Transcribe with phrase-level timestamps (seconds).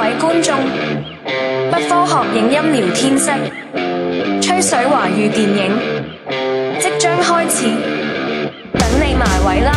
[0.00, 0.56] 位观众，
[1.70, 3.30] 不科学影音聊天室，
[4.40, 5.78] 吹水华语电影
[6.78, 7.66] 即将开始，
[8.78, 9.70] 等你埋位啦！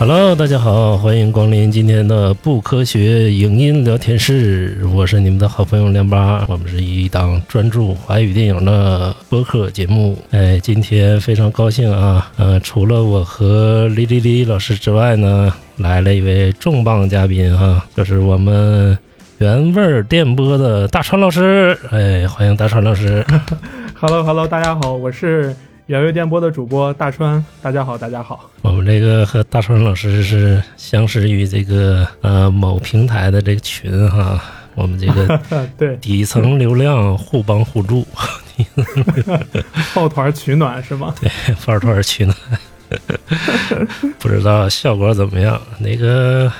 [0.00, 10.16] Hello，大家好，欢迎光临今天的不科学影音聊天室，我是你们的好朋友亮八，我们是一档专注华语电影的播客节目。
[10.30, 18.98] 哎，今天非常高兴啊，呃，除了我和李李李老师之外呢，来了一位重磅嘉宾啊，就是我们
[19.36, 21.78] 原味电波的大川老师。
[21.90, 23.22] 哎，欢迎大川老师。
[24.00, 25.54] Hello Hello，大家好，我是
[25.90, 28.48] 原味电波的主播大川，大家好，大家好。
[28.62, 34.40] 我们这个和大川老师是相识于这个呃某平台的这个群哈，
[34.76, 35.36] 我们这个
[35.76, 38.06] 对，底层流量互帮互助，
[39.92, 41.12] 抱团取暖是吗？
[41.20, 41.28] 对
[41.66, 42.36] 抱团取暖，
[44.20, 45.60] 不知道效果怎么样？
[45.80, 46.52] 那个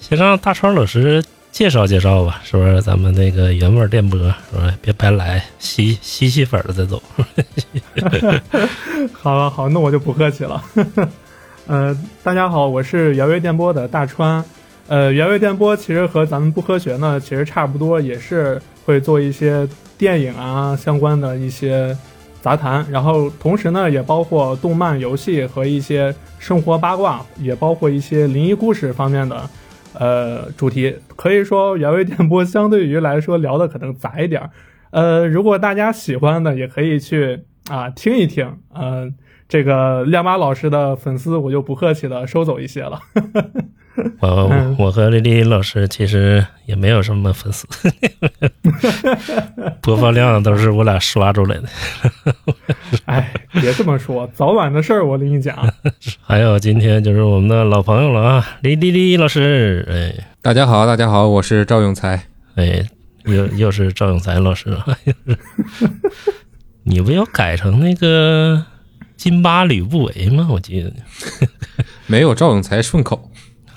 [0.00, 2.80] 先让大川老师介绍介绍吧，是不是？
[2.82, 4.72] 咱们那个原味电波是吧？
[4.80, 7.02] 别白来，吸吸吸粉儿再走。
[9.12, 10.62] 好了好，那我就不客气了。
[11.66, 14.44] 呃，大家好，我是原味电波的大川。
[14.86, 21.94] 呃，原味电波其实和咱们不科学呢，其实差不多，也是会做一些电影啊相关的一些
[22.40, 29.50] 杂谈，然后同时呢，也包括动漫、游戏和一些生活八卦，也包括一些灵异故事方面的
[29.98, 30.96] 呃主题。
[31.16, 34.50] 可以说，原味电波相对于来说聊的可能杂一点儿。
[34.90, 38.58] 呃，如果大家喜欢的，也可以去啊听一听。
[38.74, 39.14] 嗯、
[39.48, 43.00] 这个亮妈老师的粉丝，我就不客气的收走一些了。
[44.20, 47.66] 我嗯我和丽丽老师其实也没有什么粉丝，
[49.82, 51.68] 播放量都是我俩刷出来的。
[53.06, 55.56] 哎，别这么说，早晚的事儿，我跟你讲。
[56.22, 62.22] 还有今天就是我们的老朋友了啊，李丽丽老师，哎大家好，大家好，我是赵永才。
[62.54, 62.84] 哎，
[63.24, 64.84] 又又是赵永才老师了。
[66.84, 68.64] 你不要改成那个
[69.16, 70.48] 金巴吕不韦吗？
[70.50, 70.92] 我记得
[72.06, 73.30] 没有赵永才顺口，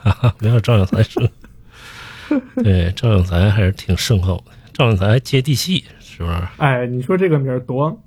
[0.04, 1.30] 哈哈，没有赵永才顺。
[2.64, 6.38] 对，赵永才还是挺顺口的，赵永才接地气，是不是？
[6.58, 8.02] 哎，你说这个名儿多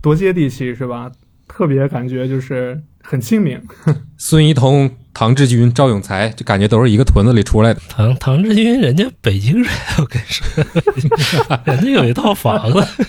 [0.00, 1.10] 多接地气是吧？
[1.46, 3.60] 特别感觉就是很亲民。
[4.16, 7.80] 孙一通、唐志军、赵永才，就感觉都是一个屯子里出来的。
[7.88, 13.06] 唐唐志军人家北京人，我跟你说， 人家有一套房子。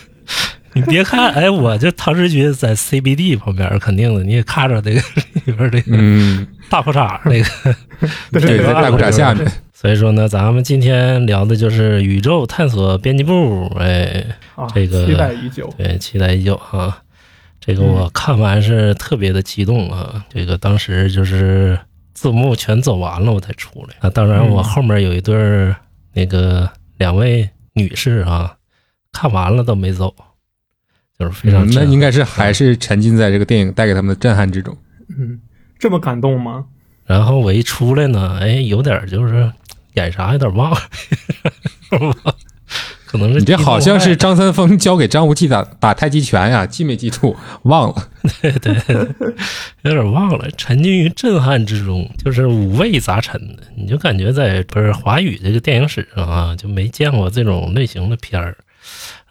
[0.75, 5.01] 你别看， 哎，我这唐诗军在 CBD 旁边，肯定的，你也看着那个
[5.45, 7.75] 里边这个嗯， 大裤衩那个。
[8.39, 9.49] 对，在大裤衩下面。
[9.73, 14.25] 所以说呢，咱们今天聊的就是宇宙探索编辑部，哎，
[14.55, 15.73] 啊，这个期待已久。
[15.77, 17.01] 对，期待已久啊。
[17.59, 21.79] 这个我看完是特别的激动啊，这个当时就是
[22.13, 24.09] 字幕全走完了我才出来啊。
[24.09, 25.75] 当然，我后面有一对儿
[26.13, 28.55] 那个两位女士啊，
[29.11, 30.13] 看完了都没走，
[31.17, 34.75] 就是非常嗯、那应该是还是沉浸在这个电影带给他们的震撼之中。
[35.17, 35.39] 嗯，
[35.79, 36.65] 这么感动吗？
[37.05, 39.51] 然后我一出来呢，哎，有点就是
[39.93, 40.77] 演啥有点忘了，
[43.05, 47.35] 可能是你这好像是张三丰教给张无忌打打太极拳呀，记没记住？
[47.61, 48.09] 忘了。
[48.41, 48.75] 对对
[49.83, 58.57] 有点忘了，沉浸于震撼之中，就是五味杂陈的，你就感觉在不是华语这个电影史上啊，就没见过这种类型的片儿。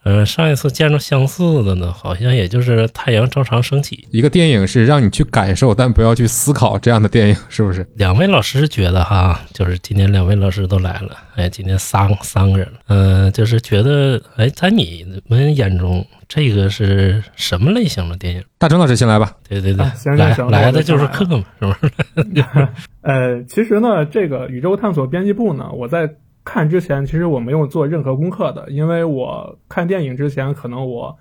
[0.04, 7.82] 呃，上一次见着相似的呢，好像也就是《太阳照常升起一个电影是让你去感受，但不要去思考这样的电影，是不是？》。
[7.96, 18.44] 两位老师觉得哈，就是今天两位老师都来了，哎，今天三三个人了，嗯、就是觉得，哎，在你们眼中，这个是什么类型的电影？
[18.58, 19.32] 大成老师先来吧。
[19.48, 22.68] 对对对，啊行行来行来的就是客嘛，是不是？
[23.00, 26.08] 呃，其实呢，这个宇宙探索编辑部呢，我在
[26.44, 31.16] 看之前，其实我没有做任何功课的，因为我看电影之前，可能我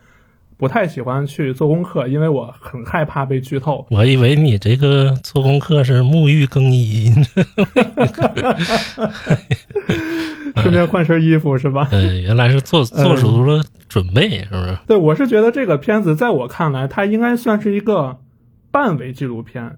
[0.58, 3.86] 不太喜欢去做功课，因为我很害怕被剧透。
[3.90, 7.12] 我以为你这个做功课是沐浴更衣，
[10.58, 11.88] 顺便换身衣服是吧？
[11.92, 14.78] 嗯， 原来是做做足了准备，是不是？
[14.88, 18.20] 对，我是觉得这个片子在我看来，它应该算是一个
[18.72, 19.78] 半伪纪录片，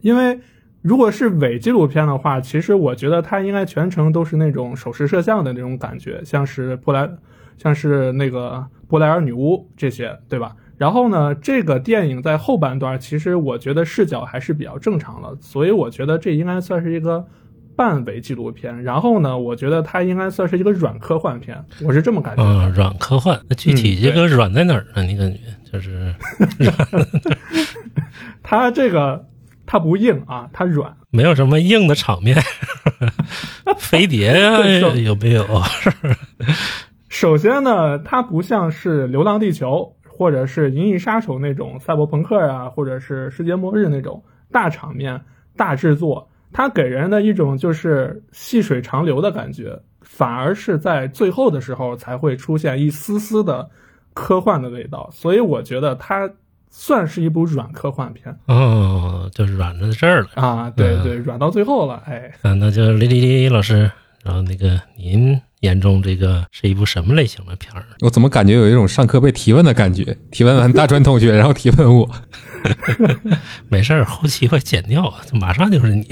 [0.00, 0.40] 因为
[0.86, 7.10] 如果是伪纪录片的话，其实我觉得它应该全程都是那种手持摄像的那种感觉，像是布莱，
[7.58, 10.54] 像是那个布莱尔女巫这些，对吧？
[10.78, 17.26] 然后呢，这个电影在后半段，其实我觉得视角还是比较正常的，所以我觉得这应该算是一个
[17.74, 18.84] 半伪纪录片。
[18.84, 22.48] 然后呢，我觉得它应该算是一个软科幻片，我是这么感觉的。
[22.48, 23.36] 嗯，软科幻。
[23.48, 25.02] 那具体嗯这个软在哪儿呢？
[25.02, 25.38] 你感觉
[25.72, 26.14] 就是
[28.44, 29.26] 它这个
[29.66, 30.96] 它不硬啊，它软。
[31.10, 32.36] 没有什么硬的场面，
[33.78, 35.44] 飞碟呀、对是有没有？
[37.08, 44.22] 首先呢，它不像是《流浪地球》或者是《银翼杀手》那种赛博朋克啊，或者是世界末日那种
[44.52, 45.20] 大场面、
[45.56, 53.70] 大制作，它给人的一种就是细水长流的感觉，反而是在最后的时候才会出现一丝丝的
[54.12, 55.08] 科幻的味道。
[55.10, 56.30] 所以我觉得它
[56.70, 60.28] 算是一部软科幻片哦，就软在这儿了。
[60.34, 62.30] 啊，对嗯对，软到最后了，哎。
[62.42, 63.90] 啊，那就李李李老师，
[64.22, 67.84] 然后那个您眼中这个是一部什么类型的片儿？
[68.00, 70.16] 我怎么感觉有一种上课被提问的感觉？
[70.30, 72.08] 提问完大专同学， 然后提问我。
[73.68, 76.06] 没事儿，后期会剪掉，马上就是你。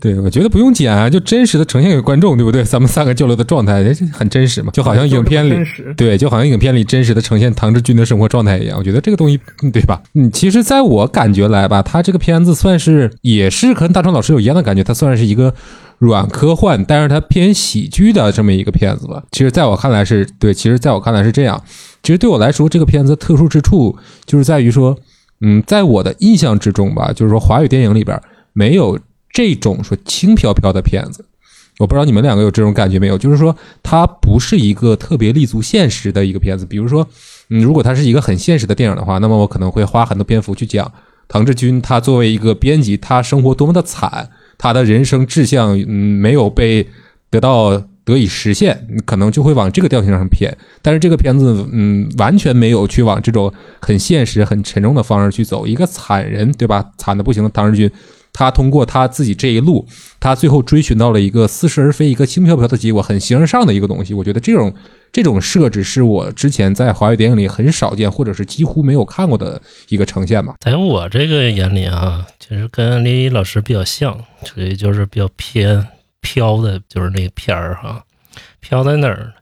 [0.00, 2.62] 对，我觉得不用剪啊，就真实的呈现给观众，对不对？
[2.62, 5.56] 咱们三个交流的状态，这很真实嘛，就好像影片里
[5.96, 8.78] 对，就好像影片里真实的呈现唐志军的生活状态一样。
[8.78, 10.02] 我觉得这个东西，嗯对吧？
[10.14, 15.54] 嗯，其实在我感觉来吧，他这个片子算是也是跟大川老师有一样的感觉，他算是一个
[15.98, 19.22] 软科幻，但是它偏喜剧的这么一个片子吧。
[19.32, 21.62] 其实在我看来是对，其实在我看来是这样。
[22.02, 23.96] 其实对我来说，这个片子特殊之处
[24.26, 24.94] 就是在于说，
[25.40, 28.20] 嗯，在我的印象之中吧，就是说华语电影里边
[28.52, 28.98] 没有
[29.36, 31.22] 这种说轻飘飘的片子。
[31.78, 33.18] 我不知道你们两个有这种感觉没有？
[33.18, 36.64] 就是说，它不是一个特别立足现实的一个片子。
[36.64, 37.06] 比如说，
[37.50, 40.90] 嗯，如果它是一个很现实的电影的话，那么我可能会花很多篇幅去讲
[41.28, 46.88] 唐志军他作为一个编辑，他生活多么的惨，他的人生志向嗯没有被
[47.28, 50.56] 得到得以实现，可能就会往这个调性上偏。
[50.80, 53.52] 但是这个片子嗯完全没有去往这种
[53.82, 55.66] 很现实、很沉重的方式去走。
[55.66, 56.92] 一个惨人对吧？
[56.96, 57.90] 惨的不行的唐志军。
[58.38, 59.86] 他通过他自己这一路，
[60.20, 64.12] 他最后追寻到了一个似是而非、一个轻飘飘的结果，很形而上的一个东西。
[64.12, 64.74] 我觉得这种
[65.10, 70.56] 这种设置是我之前在华语电影里很少见，或者是几乎没有看过的一个呈现吧。
[70.60, 75.88] 在我这个眼里啊，其实跟李老师比较像，所以就是比较偏
[76.20, 78.04] 飘的，就是那片儿哈，
[78.60, 79.32] 飘在哪儿？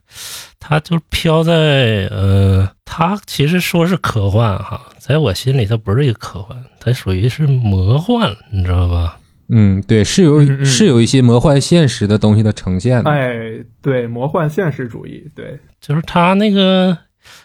[0.67, 9.19] 它就飘在呃，它其实说是科幻哈，在我心里它不是一个科幻，它属于是魔幻，你知道吧？
[9.49, 13.11] 嗯，对，是有嗯嗯是有一些魔幻现实的东西的呈现的。
[13.11, 16.97] 哎，对，魔幻现实主义，对，就是他那个，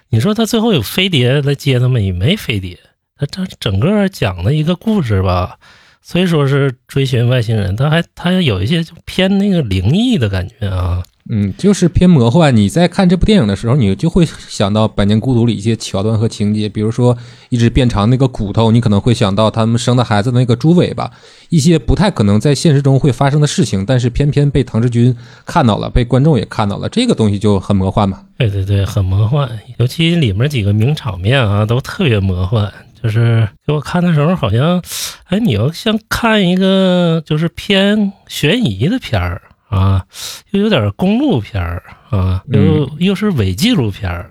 [0.09, 2.79] 你说他最后有飞碟来接他们，也没飞碟。
[3.19, 5.59] 他这整个讲的一个故事吧，
[6.01, 11.03] 虽说是追寻外星人，他还他有一些就偏那个灵异的感觉啊。
[11.33, 12.55] 嗯，就是偏魔幻。
[12.57, 17.17] 你在看这部电影的时候，你就会想到《百年孤独》里一些桥段和情节，比如说
[17.51, 21.09] 一直变长那个骨头，你可能会想到他们生的孩子的那个猪尾巴，
[21.49, 25.17] 一些不太可能在现实中会发生的事情，但是偏偏被唐志军
[25.47, 28.23] 看到了，被观众也看到了，这个东西就很魔幻嘛。
[28.37, 29.49] 对对对，很魔幻，
[29.79, 32.73] 尤其里面几个名场面啊，都特别魔幻。
[33.03, 34.83] 就是给我看的时候，好像，
[35.25, 39.41] 哎，你要像看一个就是偏悬疑的片儿
[39.71, 40.05] 啊，
[40.51, 44.31] 又有点公路片儿啊，又、又是伪纪录片儿，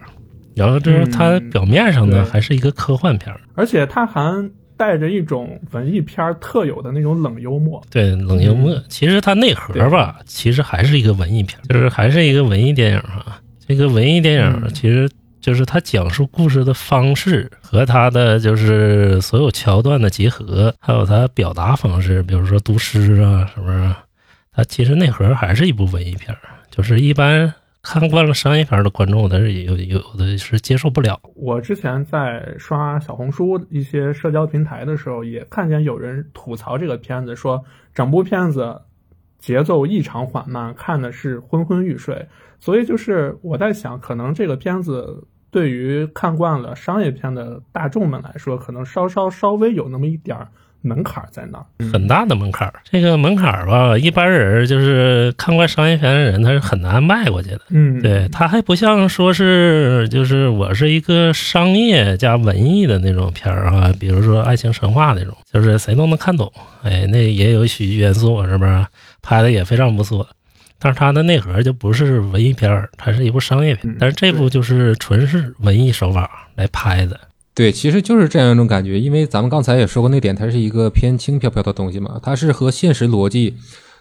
[0.53, 7.81] 然后就是它嗯表面上呢、对还是一个科幻片儿，而且它还带着一种文艺片儿特有的那种冷幽默。
[7.89, 8.77] 对冷幽默。
[8.89, 13.39] 其实它内核吧，其实还是一个文艺片儿，就是还是一个文艺电影啊。
[13.67, 15.09] 这个文艺电影嗯其实
[15.39, 23.69] 就是它讲述故事的方式和它的就是所有桥段的结合，还有它表达方式，比如说读诗啊，是不
[24.63, 26.35] 其实内核还是一部文艺片，
[26.69, 31.19] 就是一般看惯了商业片的观众，但是有有的是接受不了。
[31.35, 37.63] 我之前在刷小红书一些社交平台的时候，也看见有人吐槽这个片子，说
[37.93, 38.81] 整部片子
[39.39, 42.27] 节奏异常缓慢，看的是昏昏欲睡。
[42.59, 50.49] 所以就是我在想，可能这个片子对于看惯了商业片的大众们来说，可能稍稍稍微有那么一点儿
[50.81, 51.65] 门槛儿在那儿。
[51.91, 57.61] 很大的门槛儿，这个门槛儿吧，一般人就是看惯商业片的人，他是很难迈过去的。
[57.69, 66.51] 嗯，对，他还不像说是就是我是一个商业加文艺的那种片儿啊，比如说爱情神话那种，就是谁都能看懂。
[66.83, 68.85] 哎，那也有喜剧元素，是不是？
[69.21, 70.27] 拍的也非常不错。
[70.81, 73.97] 但是它的内核就不是文艺片儿，它是一部商业片嗯。
[73.99, 77.19] 但是这部就是纯是文艺手法来拍的。
[77.59, 83.53] 对，其实就是这样一种感觉，因为咱们刚才也说过那点，它是一个偏轻飘飘的东西嘛，它是和现实逻辑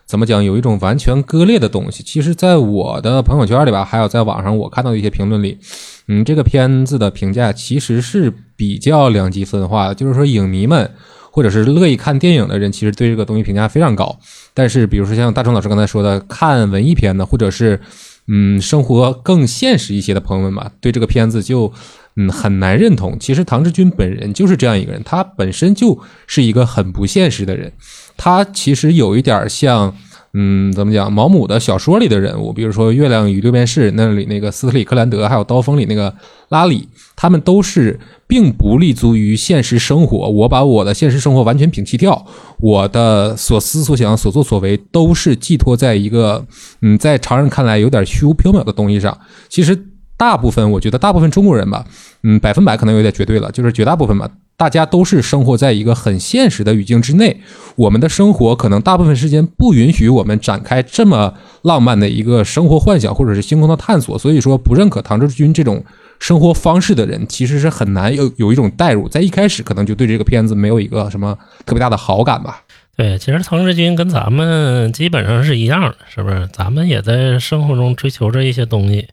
[0.07, 2.05] 怎么讲有一种完全割裂的东西。
[2.05, 5.59] 其实，在我的朋友圈里吧，还有在网上我看到的一些评论里，
[6.07, 10.89] 嗯，这个片子的评价其实是比较两极分化的，就是说影迷们
[11.33, 14.17] 或者是乐意看电影的人，其实对这个东西评价非常高。
[14.55, 17.81] 但是，比如说像大成老师刚才说的，看文艺片的，或者是
[18.29, 21.73] 嗯生活更现实一些的朋友们吧，对这个片子就
[22.17, 23.19] 嗯很难认同。
[23.19, 27.73] 其实唐志军本人就是这样一个人，他本身就是一个很不现实的人。
[28.17, 29.97] 他其实有一点像。
[30.35, 31.13] 嗯，怎么讲？
[31.13, 36.15] 毛姆的小说里的人物，比如说《月亮与六便士》那里那个斯特里克兰德，还有《刀锋》里那个
[36.51, 40.29] 拉里，他们都是并不立足于现实生活。
[40.29, 42.27] 我把我的现实生活完全摒弃掉，
[42.61, 46.45] 我的所思所想、所作所为都是寄托在一个
[46.83, 49.19] 嗯，在常人看来有点虚无缥缈的东西上。
[49.49, 49.75] 其实
[50.19, 51.87] 大部分，我觉得大部分中国人吧，
[52.25, 54.29] 嗯，百分百可能有点绝对了，就是绝大部分吧。
[54.57, 57.41] 大家都是生活在一个很现实的语境之内，
[57.77, 61.33] 我们的生活可能大部分时间不允许我们展开这么
[61.63, 65.85] 浪漫的一个生活幻想或者是星空的探索，所以说不认可唐志军这种
[66.19, 72.65] 生活方式的人，其实是很难有有一种代入，在一开始可能就对这个片子没有一个什么特别大的好感吧。
[72.97, 76.49] 对，其实唐志军跟咱们基本上是一样的，是不是？
[76.53, 79.07] 咱们也在生活中追求着一些东西，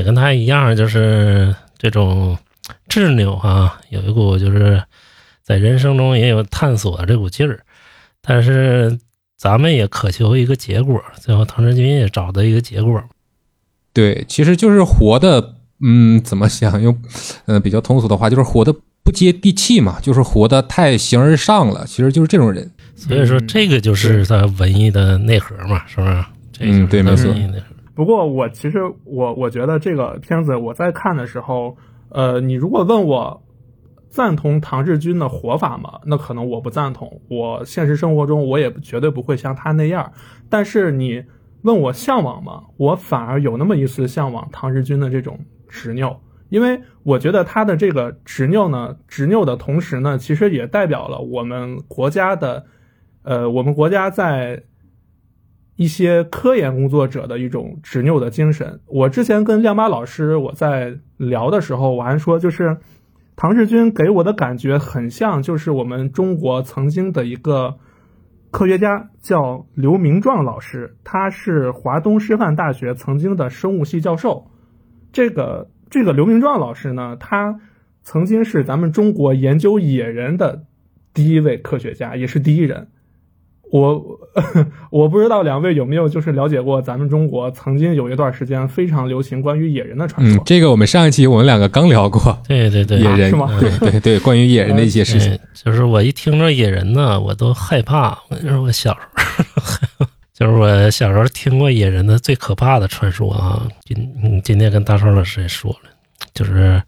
[0.00, 2.36] 也跟他一样，就是这种。
[2.88, 4.82] 执拗啊，有一股就是
[5.42, 7.60] 在人生中也有探索这股劲儿，
[8.20, 8.96] 但是
[9.36, 11.02] 咱们也渴求一个结果。
[11.20, 13.02] 最后，唐志军也找到一个结果。
[13.92, 16.96] 对，其实就是活的，嗯，怎么想用，
[17.46, 21.84] 嗯，比较通俗的话，就是活的不接地气嘛，就是活的太形而上了。
[21.86, 22.70] 其实就是这种人。
[22.94, 26.24] 所以说，这个就是他文艺的内核嘛，是不是？
[26.60, 27.34] 嗯，对，没错。
[28.00, 31.76] 不过，我其实我我觉得这个片子我在看的时候。
[32.12, 33.40] 呃，你如果问我
[34.08, 36.00] 赞同唐志军的活法吗？
[36.06, 37.20] 那可能我不赞同。
[37.28, 40.12] 我现实生活中我也绝对不会像他那样。
[40.48, 41.22] 但是你
[41.62, 42.64] 问我向往吗？
[42.78, 45.38] 我反而有那么一丝向往唐志军的这种
[45.68, 52.64] 执拗，因为我觉得他的这个执拗呢，执拗的同时呢，其实也代表了我们国家的，
[53.22, 54.64] 呃，我们国家在。
[55.80, 58.80] 一些科研工作者的一种执拗的精神。
[58.84, 62.76] 我之前跟亮妈老师我在聊的时候，我还说，就是
[63.34, 67.78] 唐志军给我的感觉很像，就是我们中国曾经的一个
[68.50, 74.50] 科学家，叫刘明壮老师，他是华东师范大学曾经的生物系教授。
[75.12, 77.58] 这个这个刘明壮老师呢，他
[78.02, 80.66] 曾经是咱们中国研究野人的
[81.14, 82.88] 第一位科学家，也是第一人。
[83.70, 84.18] 我
[84.90, 90.42] 我不知道两位有没有就是了解过咱们中国曾经有一段时间非常流行关于野人的传说。
[90.42, 92.36] 嗯，这个我们上一期我们两个刚聊过。
[92.48, 93.48] 对对对，野人是吗？
[93.60, 95.38] 对对对，关于野人的一些事情。
[95.54, 98.18] 就是我一听着野人呢，我都害怕。
[98.28, 99.00] 我就是我小时
[99.98, 103.68] 候， 就是我小时候听过野人的最可怕的传说啊。
[103.84, 105.90] 今今天跟大超老师也说了，
[106.34, 106.82] 就是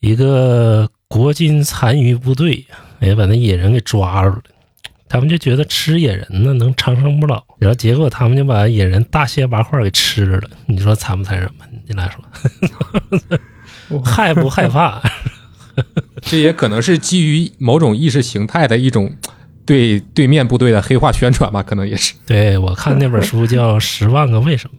[0.00, 2.66] 一个国军残余部队，
[3.00, 4.42] 哎，把那野人给抓住了。
[5.14, 10.50] 他们就觉得吃野人呢能长生不老，然后结果他们就把野人大卸八块给吃了。
[10.66, 11.64] 你说残不残忍吧？
[11.86, 12.10] 你来
[13.88, 15.00] 说， 害不害怕？
[16.20, 19.14] 这也可能是基于某种意识形态的一种
[19.64, 21.62] 对对面部队的黑化宣传吧？
[21.62, 22.14] 可能也是。
[22.26, 24.76] 对我看那本书叫《十万个为什么》，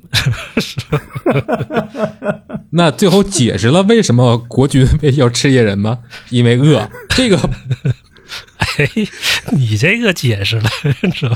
[2.72, 6.00] 那最后解释了为什么国军要吃野人吗？
[6.30, 6.90] 因为饿。
[7.08, 7.40] 这个。
[8.78, 8.88] 哎，
[9.56, 10.64] 你这个解释了，
[11.14, 11.36] 是吧？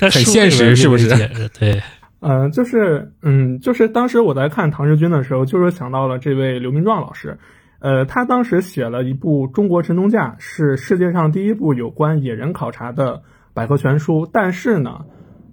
[0.00, 1.08] 很现实，是不是？
[1.08, 1.82] 解释对，
[2.20, 7.38] 嗯，就是，嗯，就是当时我在看唐志军的时候，就是想到了这位刘明壮老师，
[7.80, 13.22] 呃，他当时写了一部《中国神农架》，是世界上第一部有关野人考察的
[13.54, 14.28] 百科全书。
[14.32, 15.00] 但是呢，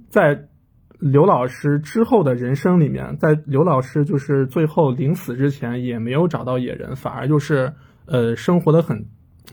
[0.10, 0.46] 在
[1.00, 7.74] 刘老师之后的人生里面，在刘老师就是最后临死之前，也没有找到野人，反而就是
[8.06, 9.06] 呃，生活的很，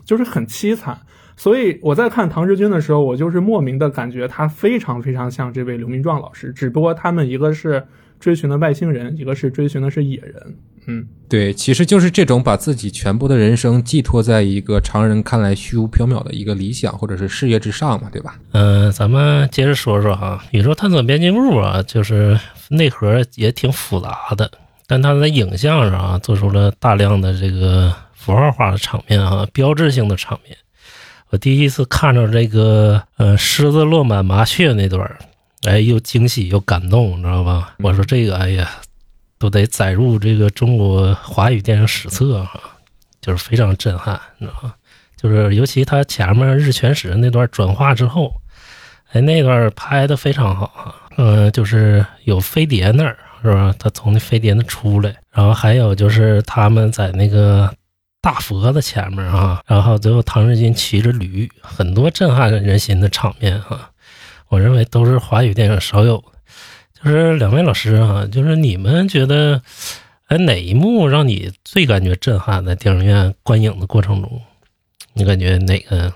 [0.07, 0.97] 就是很凄惨。
[1.35, 7.85] 所以我在看唐志军的时候，我就是莫名的感觉他非常非常像这位刘明壮老师，只不过他们一个是
[8.19, 10.57] 追寻的外星人，一个是追寻的是野人。
[10.87, 18.39] 嗯，对，其实就是这种把自己全部的人生寄托在一个常人看来虚无缥缈的一个理想或者是事业之上嘛，对吧？
[18.53, 24.49] 嗯，咱们接着说说哈，宇宙探索编辑部啊，就是内核也挺复杂的，
[24.87, 27.93] 但他在影像上啊做出了大量的这个
[28.27, 30.57] 符号化的场面啊，标志性的场面。
[31.29, 35.17] 我第一次看着这个，呃，狮子落满麻雀那段
[35.63, 37.73] 哎，又惊喜又感动，你知道吧？
[37.79, 38.69] 我说这个，哎呀，
[39.39, 42.59] 都得载入这个中国华语电影史册哈，
[43.21, 44.73] 就是非常震撼，你知道吗？
[45.15, 48.33] 就是尤其他前面日全食那段转化之后，
[49.13, 53.73] 哎，那段拍的非常好啊，嗯，就是有飞碟那儿是吧？
[53.79, 57.73] 他从那飞碟那出来，然后还有就是他们在那个。
[58.21, 63.91] 大佛的前面啊，然后最后唐志军骑着驴，很多震撼人心的场面啊，
[64.49, 66.23] 我认为都是华语电影少有的。
[67.03, 69.61] 就是两位老师啊，就是你们觉得，
[70.25, 72.65] 哎，哪一幕让你最感觉震撼？
[72.65, 74.41] 在电影院观影的过程中，
[75.13, 76.11] 你感觉哪个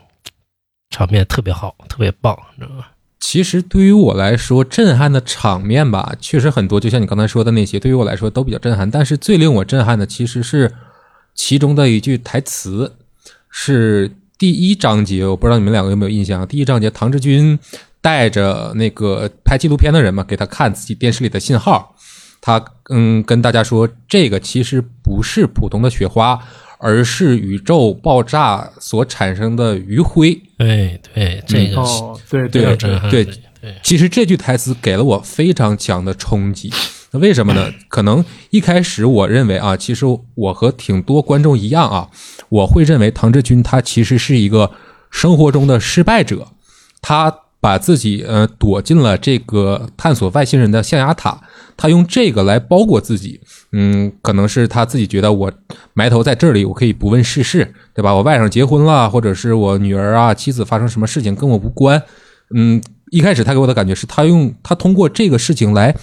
[0.90, 2.92] 场面特别好，特别棒，你知道吧？
[3.20, 6.80] 其实对于我来说，震撼的场面吧，确实很多。
[6.80, 8.90] 就像你刚才说的那些，对于我来说都比较震撼。
[8.90, 10.74] 但是最令我震撼的，其实是
[11.34, 12.96] 其中的一句台词，
[13.50, 15.26] 是第一章节。
[15.26, 16.48] 我不知道你们两个有没有印象？
[16.48, 17.58] 第一章节，唐志军
[18.02, 21.96] 带着那个拍纪录片的人嘛，给他看自己电视里的信号。
[22.42, 26.40] 他嗯跟大家说，这个其实不是普通的雪花，
[26.80, 30.42] 而是宇宙爆炸所产生的余晖。
[30.58, 33.28] 对对，这个是哦，对对对对，
[33.84, 36.74] 其实这句台词给了我非常强的冲击。
[37.14, 37.70] 那为什么呢？
[37.90, 42.10] 可能一开始我认为啊，其实我和挺多观众一样啊，
[42.50, 44.72] 我会认为唐志军他其实是一个
[45.10, 46.48] 生活中的失败者，
[47.02, 51.42] 他把自己呃躲进了这个探索外星人的象牙塔，
[51.76, 53.42] 他用这个来包裹自己。
[53.74, 55.52] 嗯，可能是他自己觉得我
[55.94, 58.14] 埋头在这里，我可以不问世事，对吧？
[58.16, 62.02] 我外甥结婚了，或者是我女儿啊、妻子发生什么事情跟我无关。
[62.56, 65.96] 嗯，一开始他给我的感觉是他用他通过这个事情来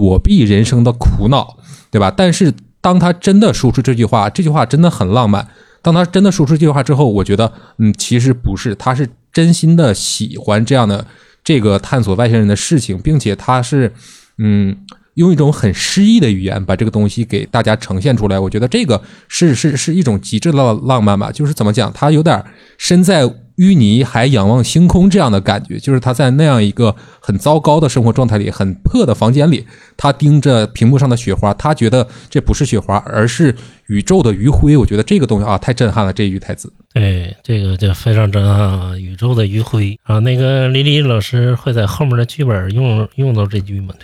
[0.00, 1.58] 躲避人生的苦恼，
[1.90, 2.10] 对吧？
[2.10, 5.46] 但是当他真的说出这句话，这句话真的很浪漫。
[5.82, 11.06] 当他真的说出这句话之后，我觉得，嗯，其实不是，他是真心的喜欢这样的
[11.44, 13.92] 这个探索外星人的事情，并且他是，
[14.38, 14.74] 嗯，
[15.16, 18.38] 用一种很诗意的语言把这个东西给大家呈现出来。
[18.38, 22.42] 我觉得这个是是是一种极致的浪漫吧，就是怎么讲，他有点
[22.78, 23.24] 身在
[23.56, 29.64] 淤泥还仰望星空这样的感觉，就是他在那样一个很糟糕的生活状态里，很破的房间里，
[29.96, 33.54] 他盯着屏幕上的雪花，他觉得这不是雪花，而是
[33.86, 34.76] 宇宙的余晖。
[34.76, 36.72] 我觉得这个东西啊，太震撼了，这一句台词。
[36.92, 38.96] 对，这个就非常震撼啊！
[38.96, 43.94] 宇宙的余晖啊，那个李李老师会在后面的剧本用用到这句吗？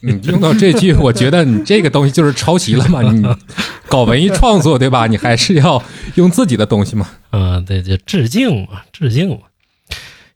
[0.00, 3.02] 你 用到这句，我觉得你这个东西就是抄袭了嘛。
[3.12, 3.22] 你
[3.86, 5.06] 搞文艺创作对吧？
[5.06, 5.82] 你还是要
[6.14, 7.06] 用自己的东西嘛。
[7.30, 9.38] 啊，对，就致敬嘛，致敬嘛。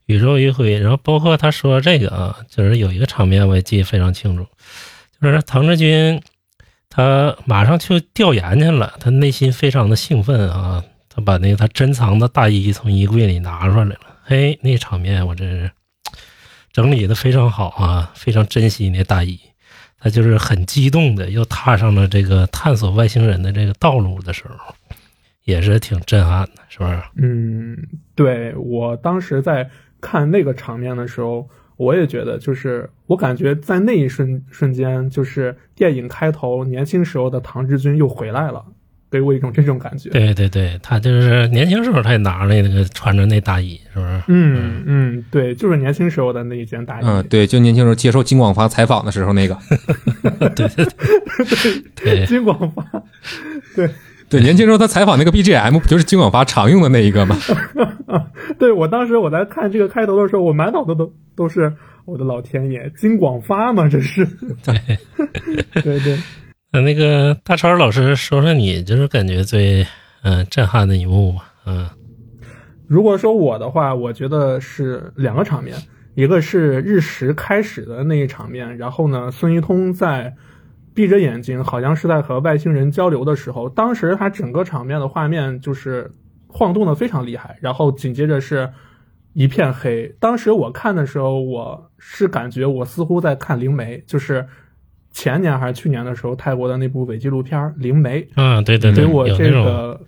[0.09, 4.47] 宇宙余晖，然后包括他说这个啊，就是有一个场面我也记得非常清楚，
[5.21, 6.21] 就是唐志军
[6.89, 15.71] 他马上去调研去了，他内心非常的兴奋啊，他把那个他珍藏的大衣从衣柜里拿出来了，嘿，那场面我真是
[16.73, 19.39] 整理的非常好啊，非常珍惜那大衣。
[20.01, 24.73] 他就是很激动的，又踏上了这个探索外星人的这个道路的时候，
[25.43, 27.03] 也是挺震撼的，是不是？
[27.17, 27.77] 嗯，
[28.15, 29.69] 对我当时在
[30.01, 38.65] 看那个场面的时候，我也觉得，就是我感觉在那一瞬瞬间，就是电影开头年轻时候的唐志军又回来了，
[39.11, 40.11] 给我一种这种感觉。
[40.11, 44.23] 对对对，他就是年轻时候他也拿着那个穿着那大衣，是不是？
[44.29, 47.05] 嗯嗯，对，就是年轻时候的那一件大衣。
[47.07, 49.57] 嗯，对，就年轻时候接受金广发采访的时候那个。
[50.55, 50.87] 对对对
[51.95, 52.85] 对 金广发，
[53.75, 53.89] 对
[54.31, 57.37] 对，年轻时候他采访那个 BGM 不就是金广发常用的那一个吗？
[58.59, 61.73] 对，我当时我在看这个开头的时候，我满脑子都都是
[62.05, 63.89] 我的老天爷，金广发嘛？
[63.89, 64.27] 这是。
[64.65, 64.99] 对
[65.83, 66.19] 对对。
[66.71, 69.83] 那那个大超老师说说你就是感觉最
[70.23, 71.53] 嗯、呃震撼的一幕吧？
[71.67, 71.89] 嗯
[72.87, 75.77] 如果说我的话，我觉得是两个场面，
[76.15, 80.35] 一个是日食开始的那一场面，然后呢，孙一通在
[80.99, 86.11] 闭着眼睛，好像是在和外星人交流的时候，当时他整个场面的画面就是
[86.49, 88.69] 晃动的非常厉害，然后紧接着是
[89.33, 90.13] 一片黑。
[90.19, 94.45] 当时我看的时候，我是感觉我似乎在看灵媒，就是
[95.13, 100.01] 前年还是去年的时候，泰国的那部伪纪录片《灵媒》，嗯，对对对，给我这个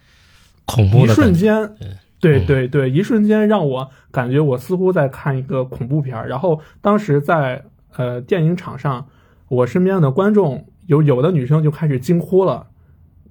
[0.65, 1.07] 恐怖一。
[1.07, 1.73] 瞬间，
[2.19, 6.27] 对嗯对对，一瞬间让我感觉我似乎在看一个恐怖片儿。
[6.27, 7.63] 然后当时在
[7.97, 9.07] 呃电影场上，
[9.47, 12.67] 我身边的观众有有的女生就开始惊呼了，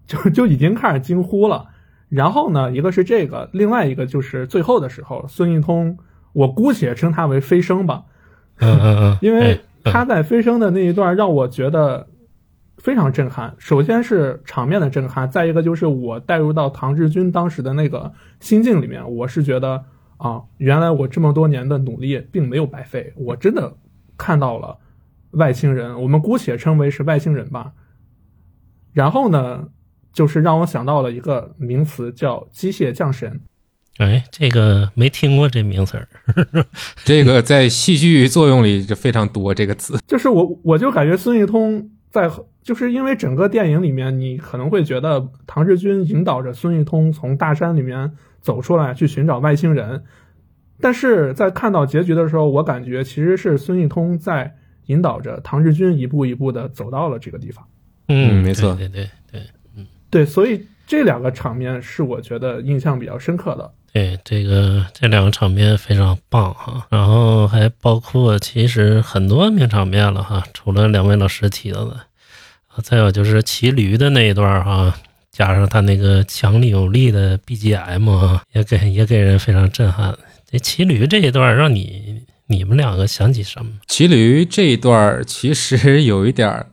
[0.07, 1.65] 就就已经开始惊呼了。
[2.07, 5.97] 然后呢，一个是这个，另外一个就是最后的时候，孙一通，
[6.31, 8.05] 我姑且称他为飞升吧，
[8.59, 12.07] 嗯嗯嗯， 因为哎他在飞升的那一段让我觉得
[12.77, 13.53] 非常震撼。
[13.57, 19.83] 首先是场面的震撼，再一个就是我带入到唐志军当时的那个心境里面，我是觉得
[20.15, 23.73] 啊，原来我这么多年的努力并没有白费，我真的
[24.17, 24.77] 看到了
[25.31, 27.73] 外星人，我们姑且称为是外星人吧。
[28.93, 29.69] 然后呢，
[30.11, 33.41] 就是让我想到了一个名词叫机械降神。
[33.97, 36.07] 哎，这个没听过这名词儿。
[37.03, 39.99] 这个在戏剧作用里就非常多这个词。
[40.07, 42.31] 就是我我就感觉孙一通在，
[42.63, 50.03] 就是因为整个电影里面，你可能会觉得唐志军引导着孙一通从大山里面走出来去寻找外星人，
[50.79, 54.55] 但是在看到结局的时候，我感觉其实是孙一通在
[54.89, 57.65] 引导着唐志军一步一步的走到了这个地方。
[58.07, 59.41] 嗯没错对对对
[59.75, 63.71] 嗯，对，所以这两个场面是我觉得印象比较深刻的。
[63.91, 71.91] 对，这个这两个场面非常棒哈，然后还包括其实很多名场面了哈，除了两位老师提到的，
[72.67, 74.95] 啊，再有就是骑驴的那一段哈，
[75.31, 80.15] 加上他那个强力有力的 BGM 啊，也给也给人非常震撼。
[80.47, 83.71] 这骑驴这一段让你你们两个想起什么？
[83.87, 86.65] 骑驴这一段儿其实有一点儿，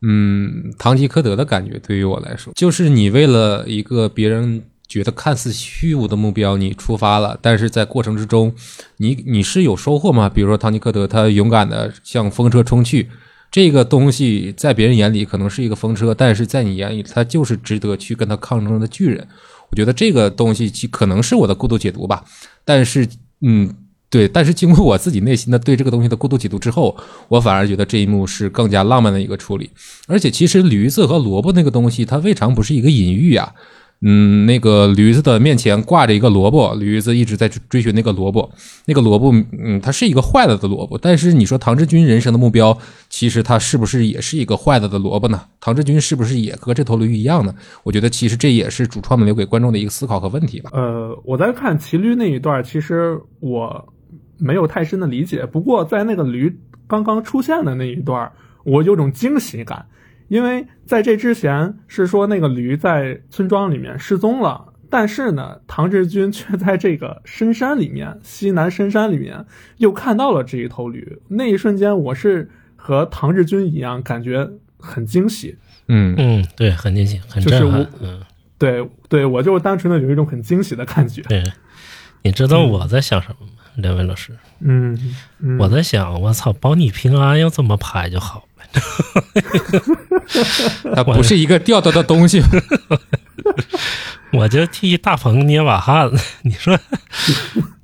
[0.00, 1.78] 嗯，堂吉诃德的感觉。
[1.78, 8.54] 对于我来说，就是你为了一个别人觉得看似虚无的目标，你出发了，但是在过程之中，
[8.96, 10.30] 你你是有收获吗？
[10.30, 13.10] 比如说堂吉诃德，他勇敢的向风车冲去，
[13.50, 19.28] 这个东西在别人眼里可能是一个风车，但是在你眼里，他就是值得去跟他抗争的巨人。
[19.70, 22.24] 我觉得这个东西其可能是我的过度解读吧，
[22.64, 23.06] 但是，
[23.42, 23.74] 嗯。
[24.10, 26.96] 对，但是经过我自己内心的对这个东西的过度解读之后，
[27.28, 29.70] 我反而觉得这一幕是更加浪漫的一个处理。
[30.06, 33.52] 而且，其实驴子和萝卜那个东西，它未尝不是一个隐喻啊。
[34.00, 38.48] 嗯，那个驴子的面前挂着一个萝卜，驴子一直在追寻那个萝卜。
[38.86, 40.96] 那个萝卜，嗯，它是一个坏了的萝卜。
[40.96, 42.78] 但是你说唐志军人生的目标，
[43.10, 45.42] 其实他是不是也是一个坏了的萝卜呢？
[45.60, 47.52] 唐志军是不是也和这头驴一样呢？
[47.82, 50.70] 我觉得其实这也是主创们留给观众的一个思考和问题吧。
[50.72, 53.92] 呃，我在看骑驴那一段，其实我。
[54.38, 58.32] 没有太深的理解，不过在那个驴刚刚出现的那一段，
[58.64, 59.86] 我有种惊喜感，
[60.28, 69.44] 因为在这之前是说那个驴在村庄里面失踪了，但是呢，唐志军却在这个深山里面，西南深山里面
[69.76, 74.48] 又看到了这一头驴，那一瞬间我是和唐志军一样，感觉
[74.78, 75.56] 很惊喜。
[75.88, 77.86] 嗯嗯，对，很惊喜，很就是震撼我。
[78.00, 78.20] 嗯，
[78.58, 81.22] 对对，我就单纯的有一种很惊喜的感觉。
[81.22, 81.42] 对，
[82.22, 83.52] 你知道我在想什么吗？
[83.78, 84.98] 两位老师，嗯，
[85.40, 88.44] 嗯我在想，我操，保你平安要这么拍就好了。
[90.94, 92.42] 它不是一个掉掉的东西。
[94.34, 96.10] 我就替大鹏捏把汗。
[96.42, 96.78] 你说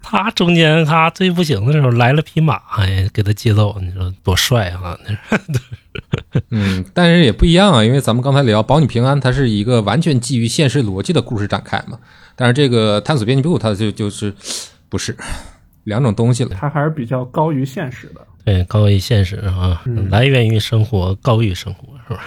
[0.03, 4.99] 他中间他最不行的时候来了匹马，哎，给他接走，你说多帅啊！
[6.51, 11.99] 嗯，但是也不一样啊，因为咱们刚才聊保你平安，它是一个完全基于现实逻辑的故事展开嘛。
[12.37, 14.35] 但是这个探索编辑部，它就就是
[14.91, 15.17] 不是
[15.85, 16.51] 两种东西了。
[16.59, 18.21] 它还是比较高于现实的。
[18.45, 22.23] 对，高于现实啊，嗯来源于生活，高于生活，是吧？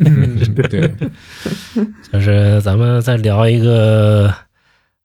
[0.00, 0.90] 嗯， 对对，
[2.12, 4.34] 就是咱们再聊一个，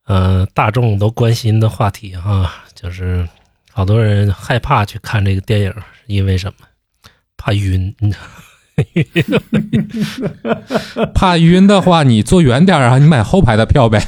[0.08, 3.28] 呃，大众都关心的话题哈，就是
[3.72, 5.72] 好多人害怕去看这个电影，
[6.08, 6.66] 因为什么？
[7.38, 7.94] 怕晕。
[8.00, 8.24] 你知道
[11.14, 14.04] 怕晕的话，你坐远点啊，你买后排的票呗。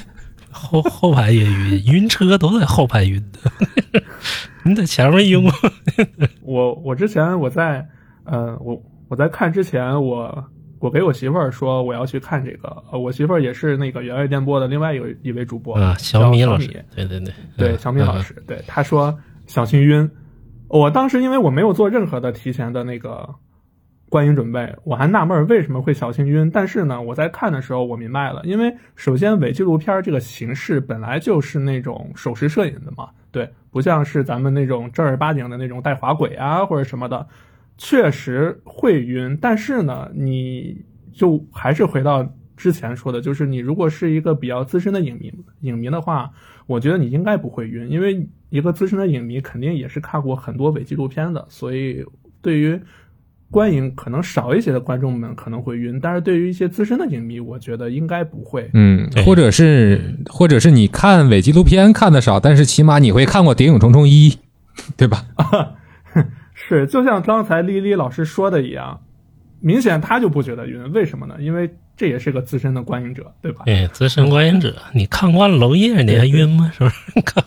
[0.68, 4.02] 后后排也晕，晕车都在后排晕的，
[4.64, 5.52] 你在前面晕过？
[6.44, 7.88] 我我之前我在
[8.26, 10.44] 呃我我在看之前我
[10.80, 20.10] 我给我媳妇儿说我要去看这个，呃我媳妇儿也是那个原味电波的另外一位一位主播啊，小米老师，对对对，对嗯小米老，师，对他说小心晕。
[20.70, 23.28] 我当时因为我没有做任何的提前的那个
[24.10, 26.50] 观影准备，我还纳闷儿为什么会小心晕。
[26.50, 37.28] 但是呢，我在看的时候我明白了，因为首先伪纪录片这个形式本来就是那种手持摄影的嘛，对，不像是咱们那种正儿八经的那种带滑轨啊或者什么的，
[37.78, 39.38] 确实会晕。
[39.42, 46.32] 但是呢，你就还是回到之前说的，就是你如果是一个比较资深的影迷影迷的话，
[46.66, 52.06] 我觉得你应该不会晕，因为一个资深的影迷肯定也是看过很多伪纪录片的，所以
[52.42, 52.80] 对于
[53.50, 58.70] 观影可能少一些的观众们可能会晕，但是对于一些资深的影迷，我觉得应该不会。
[58.74, 64.30] 嗯，或者是或者是你看伪纪录片看的少，但是起码你会看过《谍影重重一》，
[64.98, 65.26] 对吧？
[66.54, 69.00] 是，就像刚才丽丽老师说的一样，
[69.62, 71.36] 明显他就不觉得晕，为什么呢？
[71.40, 73.64] 因为这也是个资深的观影者，对吧？
[73.64, 76.70] 对，资深观影者，你看惯了娄烨，你还晕吗？
[76.78, 77.22] 是不是？
[77.22, 77.44] 看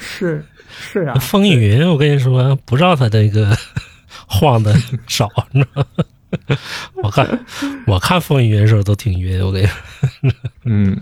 [0.00, 3.56] 是是啊、风雨云，我跟你说，不知道他这个
[4.28, 4.72] 晃的
[5.06, 6.04] 少，你知道吗？
[7.02, 7.46] 我看
[7.86, 9.76] 我看风雨云的时候都挺晕，我跟你说，
[10.66, 10.94] 嗯，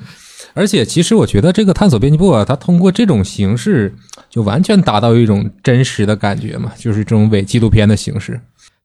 [0.54, 3.92] 而且其实我觉得这个探索编辑部啊，它通过这种形式，
[4.30, 8.40] 就完全达到一种真实的感觉嘛，就是这种伪纪录片的形式。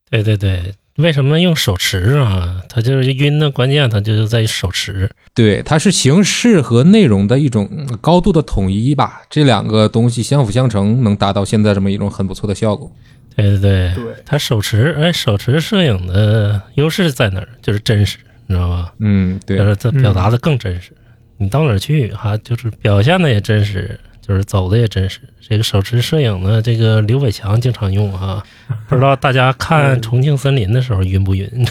[0.09, 2.61] 对对对，为什么用手持啊？
[2.67, 5.09] 它就是晕的关键，它就是在于手持。
[5.35, 12.91] 对，它是形式和内容的一种嗯高度的统一吧，这两个东西相辅相成，能达到现在这么一种很不错的效果。
[13.35, 17.47] 对对对，对它手持，哎，手持摄影的优势在哪儿？
[17.61, 18.17] 就是真实，
[18.47, 18.93] 你知道吧？
[18.99, 20.91] 嗯，对就，是它表达的更真实。
[21.37, 25.19] 你到哪儿去哈、就是表现的也真实，就是走的也真实。
[25.39, 28.43] 这个手持摄影呢，这个刘伟强经常用哈、
[28.87, 31.49] 不知道大家看《重庆森林》的时候晕不晕？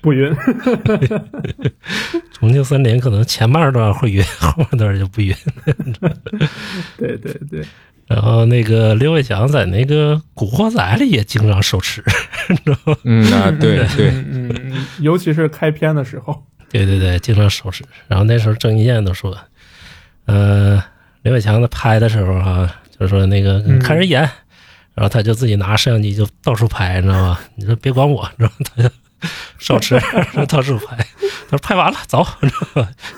[0.00, 0.32] 不晕。
[2.32, 5.32] 《重重庆森林可能前半段会晕，后半段就不晕。
[6.98, 7.64] 对对对，
[8.06, 12.02] 然后那个刘伟强在那个《古惑仔》里也经常手持，
[12.50, 12.96] 你知道吗？
[13.04, 17.84] 嗯啊，对对，嗯嗯，尤其是开篇的时候，对对对，经常手持。
[18.08, 19.36] 然后那时候郑伊健都说，
[20.26, 20.82] 呃，
[21.22, 24.20] 刘伟强在拍的时候啊，就说那个嗯看人演，
[24.94, 27.38] 然后他就自己拿摄像机就到处拍，你知道吗？
[27.56, 28.66] 你说别管我，你知道吗？
[28.76, 28.90] 他就
[29.58, 30.00] 手持
[30.48, 30.96] 到处拍，
[31.48, 32.26] 他说拍完了走？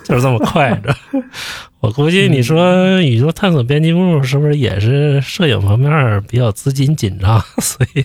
[0.04, 1.24] 就是这么快，你知道吗。
[1.80, 8.04] 我估计你说宇宙探索编辑部是不是也是摄影方面比较资金紧张， 所以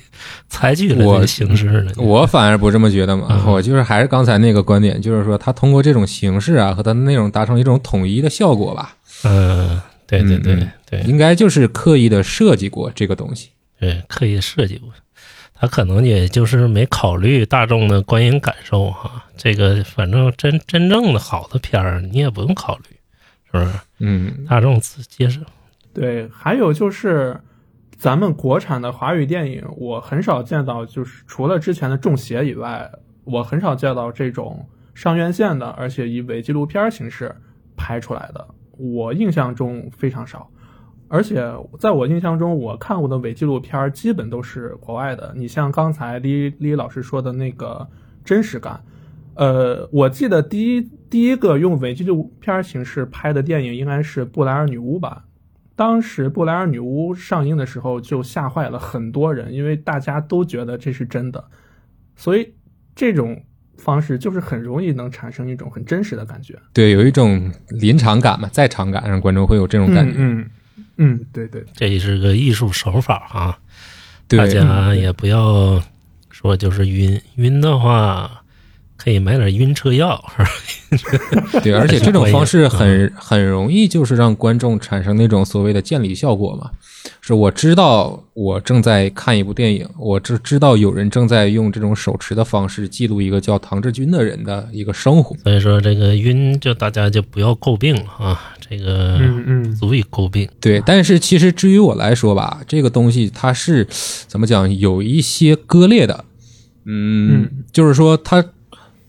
[0.49, 1.91] 采取了这个形式呢？
[1.95, 13.49] 我反而不这么觉得嘛，嗯我就是还是刚才那个观点，就是说他通过这种形式啊和他的内容达成一种统一的效果吧，嗯，对对对对应该就是刻意的设计过这个东西。
[13.79, 14.89] 对，刻意设计过，
[15.59, 19.25] 他可能也就是没考虑大众的观影感受哈。
[19.35, 22.83] 这个反正真真正的好的片儿，你也不用考虑，
[23.51, 23.79] 是不是？
[23.99, 25.41] 嗯，大众自接受。
[25.93, 27.37] 对，还有就是
[27.97, 32.89] 咱们国产的华语电影，我很少见到，就是除了之前的《中邪》以外，
[33.25, 37.35] 我很少见到这种上院线的，而且以伪纪录片形式
[37.75, 38.47] 拍出来的。
[38.77, 40.49] 我印象中非常少，
[41.09, 41.43] 而且
[41.79, 45.33] 在我印象中，我看过的伪纪录片基本都是国外的。
[45.35, 47.85] 你像刚才李李老师说的那个
[48.23, 48.79] 真实感，
[49.33, 55.25] 呃，我记得第一第一个用伪纪录片形式拍的电影应该是《布莱尔女巫》吧。
[55.75, 61.43] 当时《布莱尔女巫》上映的时候就吓坏了很多人，因为大家都觉得这是真的，
[62.15, 62.53] 所以
[62.93, 63.41] 这种
[63.77, 66.59] 方式就是很容易能产生一种很真实的感觉。
[66.73, 70.13] 对，有一种临场感嘛，在场感，让观众会有这种感觉。
[70.17, 70.45] 嗯嗯
[70.99, 73.57] 嗯，对对，这也是个艺术手法啊，
[74.27, 75.81] 大家也不要
[76.29, 78.41] 说就是晕晕的话，
[78.97, 81.59] 可以买点晕车药，是吧？
[81.63, 86.69] 对，而且这种 方式嗯很很容易就是让观众产生那种所谓的见礼效果嘛。
[87.21, 95.33] 是我知道我正在看一部电影，我知知道有人正在用这种手持的方式记录一个叫唐志军的人的一个生活。
[95.37, 100.47] 所以说这个晕就大家就不要诟病了啊，这个嗯嗯足以诟病。
[100.59, 103.87] 对，但是其实至于我来说吧，这个东西它是
[104.27, 106.25] 怎么讲，有一些割裂的，
[106.85, 108.45] 嗯，嗯就是说它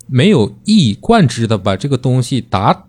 [0.07, 2.87] 没有一以贯之的把这个东西达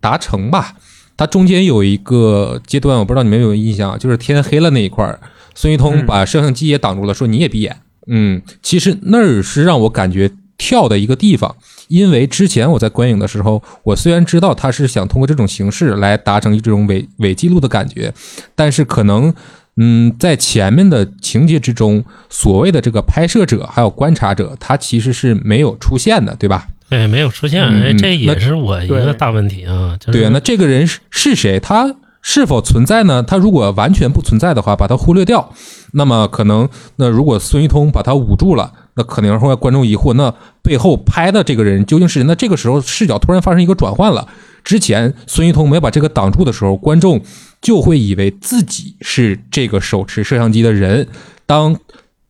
[0.00, 0.76] 达成吧。
[1.16, 5.20] 它中间有一个阶段，我不知道你们有没有印象，就是天黑了那一块儿，
[5.54, 7.76] 孙一通嗯把摄像机也挡住了，说你也闭眼。
[8.06, 18.12] 嗯，其实那儿是让我感觉跳的一个地方，因为之前我在观影的时候，我虽然知道他是想通过这种形式来达成一种伪伪记录的感觉，
[18.54, 19.32] 但是可能，
[19.76, 26.66] 嗯，在前面的情节之中，所谓的这个拍摄者还有观察者，他其实是没有出现的，对吧？
[26.90, 29.96] 对，没有出现，这也是我一个大问题啊。
[30.00, 31.60] 就是对啊，那这个人是是谁？
[31.60, 33.22] 他是否存在呢？
[33.22, 35.52] 他如果完全不存在的话，把他忽略掉，
[35.92, 42.24] 那么可能那如果孙一通把他捂住了，那可能会让观众疑惑，那背后拍的这个人究竟是谁？
[42.24, 44.26] 那这个时候视角突然发生一个转换了。
[44.64, 47.22] 之前孙一通没有把这个挡住的时候，观众
[47.62, 51.06] 就会以为自己是这个手持摄像机的人。
[51.46, 51.78] 当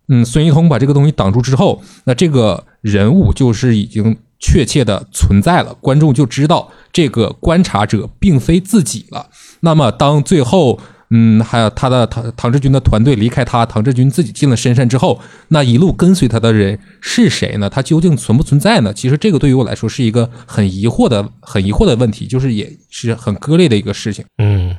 [0.08, 9.30] 嗯孙一通把这个东西挡住之后，那这个人物就是已经确切的存在了，观众就知道这个观察者并非自己了。
[9.60, 10.78] 那么当最后。
[11.10, 17.70] 嗯，还有他的唐唐志军的团队离开他，唐志军自己进了深山之后，那一路跟随他的人是谁呢？
[17.70, 18.92] 他究竟存不存在呢？
[18.92, 24.24] 其实这个对于我来说是一个很疑惑的、很疑惑的问题，就是也是很割裂的一个事情。
[24.36, 24.76] 嗯，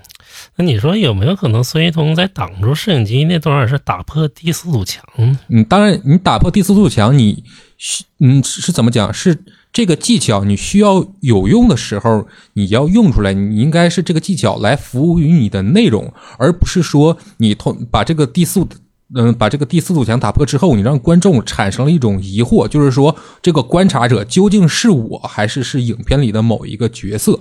[0.55, 5.03] 那你说有没有可能孙一通在挡住摄影机那段是打破第四堵墙？
[5.17, 7.43] 嗯，当然，你打破第四堵墙，你
[7.77, 9.11] 需嗯是怎么讲？
[9.11, 9.35] 是
[9.71, 18.65] 这个技巧你需要有用的时候，你要用出来，你应该是这个技巧来服务于你的内容，而不是说你通把这个第四。
[19.15, 27.39] 嗯，把这个第四堵墙打破之后，你让观众产生了一种疑惑，就是说这个观察者究竟是我还是是影片里的某一个角色？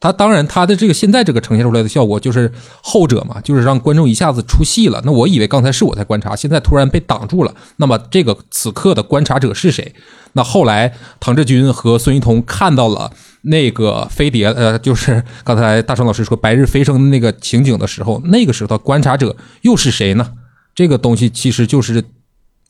[0.00, 5.02] 他当然，他的这个现在这个呈现出来的效果就是后者嘛，就是让观众一下子出戏了。
[5.04, 7.52] 那我以为刚才是我在观察，现在突然被挡住了。
[7.78, 9.92] 那么这个此刻的观察者是谁？
[10.34, 13.10] 那后来唐志军和孙一通看到了
[13.42, 20.32] 那个飞碟，呃，就是刚才大成老师说白日飞升的那个情景的时候，那个时候的观察者又是谁呢？
[20.76, 22.04] 这个东西其实就是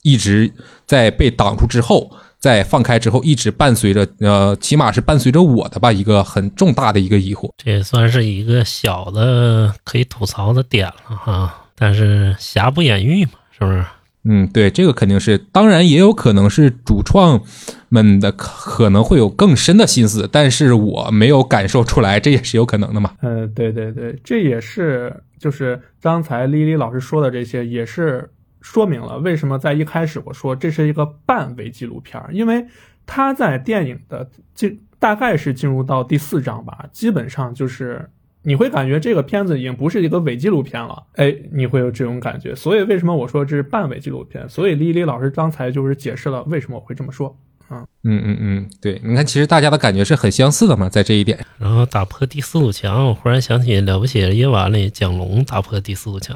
[0.02, 0.50] 一直
[0.86, 2.10] 在被挡住之后。
[2.38, 7.50] 在放开之后，一直伴随着，呃，起码是伴随着我的吧，一个很重大的一个疑惑。
[7.56, 13.84] 这也算是一个小的可以吐槽的点了哈，但是瑕不掩瑜嘛，是不是？
[14.24, 17.40] 嗯，对，这个肯定是，当然也有可能是主创
[17.88, 23.12] 们的可可能会有更深的心思，但是我没有感受出来，这也是有可能的嘛。
[23.22, 28.28] 呃，对对对，这也是就是刚才丽丽老师说的这些，也是
[28.60, 32.66] 说明了为什么在一开始我说这是一个半伪纪录片儿，因为
[33.06, 38.10] 他在电影的进大概是进入到第四章吧，基本上就是
[38.42, 42.54] 你会感觉这个片子已经不是一个伪纪录片了，哎，你会有这种感觉。
[42.54, 44.48] 所以为什么我说这是半伪纪录片？
[44.48, 47.38] 所以李丽老师刚才就是解释了为什么我会这么说。
[47.70, 47.86] 嗯
[48.24, 51.38] 嗯嗯，对，你看，其实大家的感觉是很相似的嘛，在这一点。
[51.58, 56.34] 然后打破第四堵墙，我忽然想起《了不起的夜晚》里蒋龙打破第四堵墙，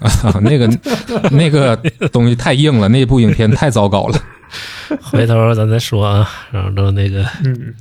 [0.00, 0.66] 啊，那个
[1.30, 1.76] 那个
[2.10, 4.18] 东西太硬了，那部影片太糟糕了。
[5.02, 6.28] 回头咱再说啊。
[6.50, 7.74] 然后那个嗯，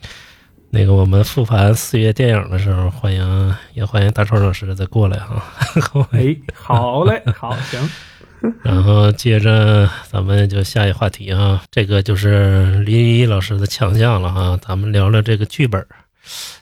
[0.70, 5.44] 那个我们复盘四月电影的时候，欢迎也欢迎大川老师再过来哈。
[6.12, 7.90] 哎，好嘞，好，行，
[8.64, 14.60] 然后接着咱们就下一话题啊，这个就是李李老师的强项了哈。
[14.66, 15.88] 咱们聊聊这个剧本儿，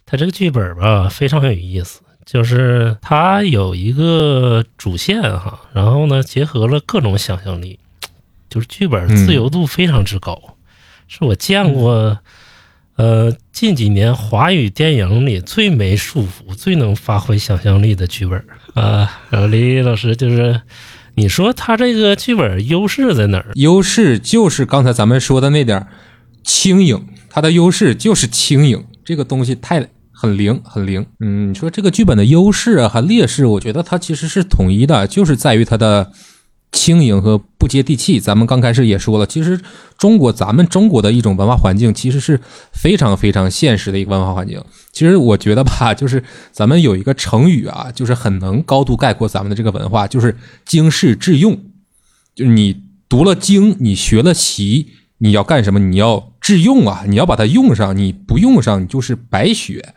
[0.06, 7.80] 他这个剧本儿吧非常有意思，就是他有一个主线哈，然后呢结合了各种想象力，
[8.50, 10.58] 就是剧本自由度非常之高，
[11.08, 12.20] 是我见过
[12.98, 19.22] 呃近几年华语电影里最没束缚、最能发挥想象力的剧本儿啊。
[19.30, 20.62] 然后李李老师就是。
[21.20, 23.52] 你说他这个剧本优势在哪儿？
[23.56, 25.88] 优势就是刚才咱们说的那点儿
[26.46, 31.06] 轻盈，它的优势就是轻盈，这个东西太很灵，很灵。
[31.20, 36.10] 嗯，你说这个剧本的优势啊和劣势，我觉得它其实是统一的，就是在于它的
[36.72, 38.20] 轻盈和不接地气。
[38.20, 39.60] 咱们刚开始也说了，其实
[39.98, 42.40] 中国咱们中国的一种文化环境，其实是
[42.72, 44.64] 非常非常现实的一个文化环境。
[44.92, 51.60] 其实我觉得吧， 就是咱们有一个成语啊，就是很能高度概括咱们的这个文化，就是经世致用。
[52.36, 55.80] 就是你读了经，你学了习，你要干什么？
[55.80, 57.04] 你要致用啊！
[57.08, 59.96] 你要把它用上，你不用上，你就是白学，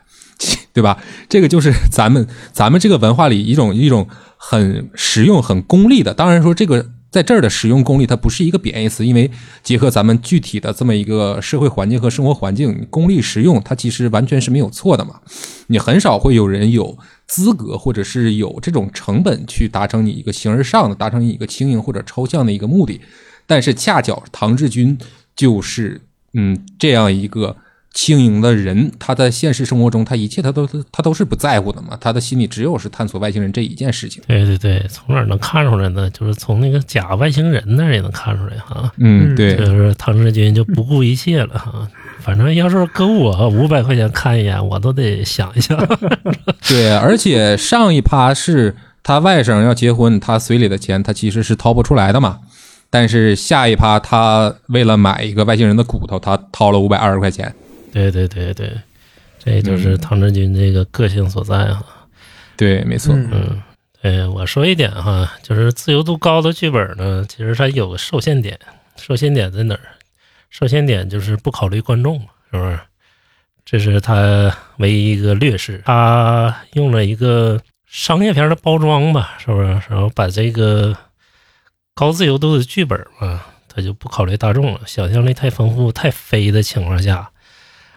[0.73, 0.97] 对吧？
[1.29, 4.07] 这个就是咱们咱们这个文化里一种一种
[4.37, 6.13] 很实用、很功利的。
[6.13, 9.29] 当然说这个在这儿的实用功利，它不是一个贬义词，因为
[9.61, 15.21] 结合咱们具体的这么一个社会环境和生活环境，功利实用，它其实完全是没有错的嘛。
[15.67, 22.99] 你很少会有人有资格或者是有这种成本去达成你一个形而上的、达成你一个轻盈或者抽象的一个目的。
[23.45, 24.97] 但是恰巧唐志军
[25.35, 26.01] 就是
[26.33, 27.55] 嗯这样一个
[27.93, 34.21] 轻盈的人，他在现实生活中他一切他都他都是不在乎的嘛，他的心里只有是探索外星人这一件事情。
[34.27, 36.09] 对对对，从哪能看出来呢？
[36.09, 38.91] 就是从那个假外星人那儿也能看出来哈。
[38.97, 41.87] 嗯，嗯对，就是唐志军就不顾一切了哈。
[42.19, 45.77] 反正要是搁我五百块钱看一眼，我都得想一想。
[46.67, 52.39] 对，而且上一趴是他外甥要结婚，他随礼的钱他其实是掏不出来的嘛。
[52.89, 57.53] 但是下一趴他为了买一个外星人的骨头，他掏了五百二十块钱。
[57.93, 58.75] 对对对对，
[59.37, 61.85] 这就是唐志军这个个性所在哈。
[62.57, 63.13] 对，没错。
[63.15, 63.61] 嗯嗯，
[64.01, 68.59] 对，我说一点哈，就是自由度高的剧本呢，其实它有个受限点，
[68.97, 69.81] 受限点在哪儿？
[70.49, 72.19] 受限点就是不考虑观众，
[72.51, 72.79] 是不是？
[73.65, 75.81] 这是它唯一一个劣势。
[75.85, 79.67] 他用了一个商业片的包装吧，是不是？
[79.89, 80.95] 然后把这个
[81.95, 87.31] 高自由度的剧本嘛，他就不考虑大众了，想象力太丰富、太飞的情况下，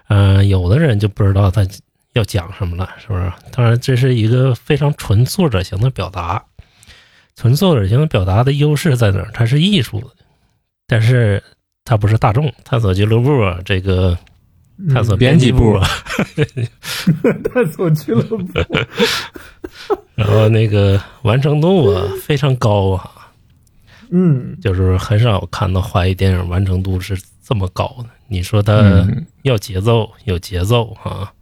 [0.09, 1.67] 嗯、有的人就不知道他
[2.13, 3.33] 要讲什么了，是不是？
[3.53, 6.45] 当然，这是一个非常纯作者型的表达。
[7.35, 9.29] 纯作者型的表达的优势在哪儿？
[9.35, 10.07] 它是艺术的，
[10.87, 11.43] 但是
[11.85, 14.17] 它不是大众探索俱乐部啊，这个
[14.91, 15.89] 探索编辑部部啊，
[17.53, 18.49] 探索俱乐部，
[20.17, 23.11] 然后那个完成度啊非常高啊，
[24.11, 28.09] 嗯就是很少看到华语电影完成度是这么高的。
[28.29, 29.27] 你说它嗯。
[29.43, 31.33] 要节奏有节奏啊，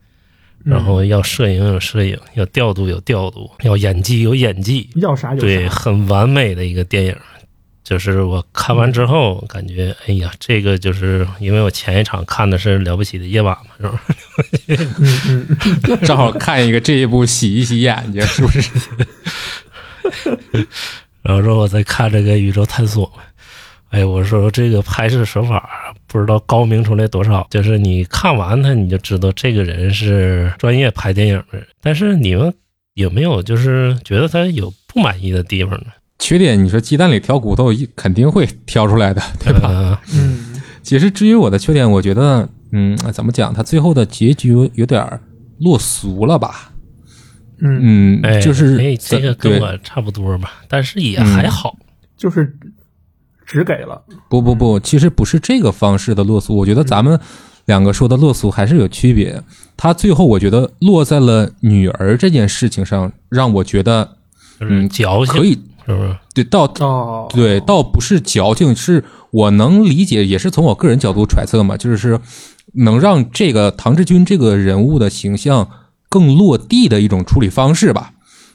[0.64, 0.72] 嗯。
[0.72, 7.16] 然后要摄影有摄影，要调度有调度，要演技有演技，要啥有对，很完美的一个电影。
[7.82, 14.02] 就是我看完之后感觉，哎呀，这个就是因为我前一场看的是《了不起的夜晚》嘛，是吧？
[14.68, 14.94] 嗯
[15.28, 15.46] 嗯
[15.82, 18.70] 嗯，正好看一个这一部洗一洗眼睛，是不是？
[21.20, 23.06] 然后说我在看这个《宇宙探索》，
[23.90, 25.68] 哎，我说这个拍摄手法
[26.06, 31.66] 不知道高明出来多少，就是你看完他你就知道这个人是专业拍电影的人。
[31.80, 32.52] 但是你们
[32.94, 35.86] 有没有就是觉得他有不满意的地方呢？
[36.18, 39.68] 缺点，你说鸡蛋里挑骨头，一肯定会挑出来的，对吧？
[39.68, 43.54] 呃嗯其实至于我的缺点，我觉得，嗯，怎么讲？
[43.54, 45.02] 他最后的结局有点
[45.60, 46.72] 落俗了吧？
[47.58, 51.74] 嗯，嗯，哎，就是哎，这个跟我差不多吧，但是也还好。
[52.18, 52.54] 就是
[53.54, 54.02] 只给了。
[54.28, 57.18] 不不不，其实不是这个方式的落俗，我觉得咱们
[57.66, 59.40] 两个说的落俗还是有区别。
[59.76, 64.16] 他最后我觉得落在了女儿这件事情上，让我觉得
[64.58, 65.52] 嗯矫情，可以
[65.86, 66.16] 是不是？
[66.34, 72.18] 对倒哦，对，倒不是矫情，是我能理解，也是从我个人角度揣测嘛，就是
[72.72, 75.68] 能让这个唐志军这个人物的形象
[76.08, 78.10] 更落地的一种处理方式吧。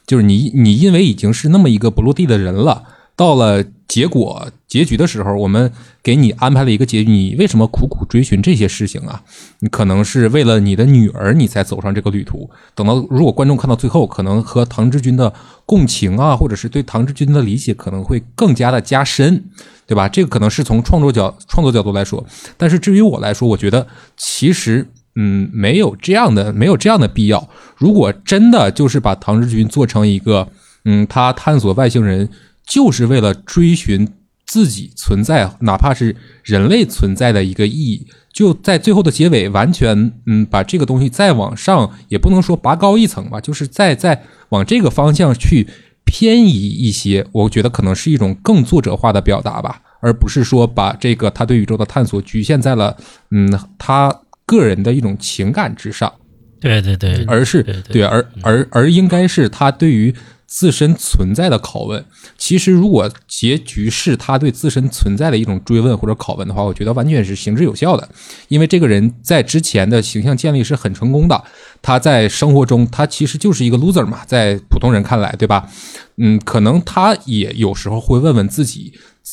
[0.06, 2.82] 就是你你因为已经是那么一个不落地的人了，
[3.20, 5.70] 到了结果结局的时候，我们
[6.02, 9.22] 给你安排了一个结局，你为什么苦苦追寻这些事情啊？
[9.58, 12.48] 你可能是为了你的女儿，你才走上这个旅途。
[12.74, 15.30] 等到如果观众看到最后，可能和唐志军的
[15.66, 19.44] 共情啊，或者是对唐志军的理解，可能会更加的加深，
[19.86, 20.08] 对吧？
[20.08, 22.24] 这个可能是从创作角创作角度来说，
[22.56, 27.46] 但是至于我来说，我觉得其实嗯没有这样的没有这样的必要。
[27.76, 30.48] 如果真的就是把唐志军做成一个
[30.86, 32.26] 嗯，他探索外星人
[32.66, 34.08] 就是为了追寻
[34.46, 45.68] 自己存在，哪怕是人类存在的一个意义，就在最后的结尾完全嗯把这个东西再往上，也不能说拔高一层吧，就是再再往这个方向去
[46.04, 52.96] 偏移一些，我觉得可能是一种更作者化的表达吧，而不是说把这个他对宇宙的探索局限在了
[53.30, 54.12] 嗯他
[54.44, 56.12] 个人的一种情感之上。
[56.60, 60.14] 对对对，而是对而而而应该是他对于
[60.50, 62.04] 自身存在的拷问。
[62.36, 68.08] 其实，如果结局是他对自身存在的一种追问或者拷问的话，我觉得完全是行之有效的。
[68.48, 71.44] 因为这个人在之前的形象建立是很成功的，
[71.80, 75.70] 他在生活中他其实就是一个 loser 嘛，在普通人看来，对吧？
[76.16, 78.92] 嗯，可能他也有时候会问问自己，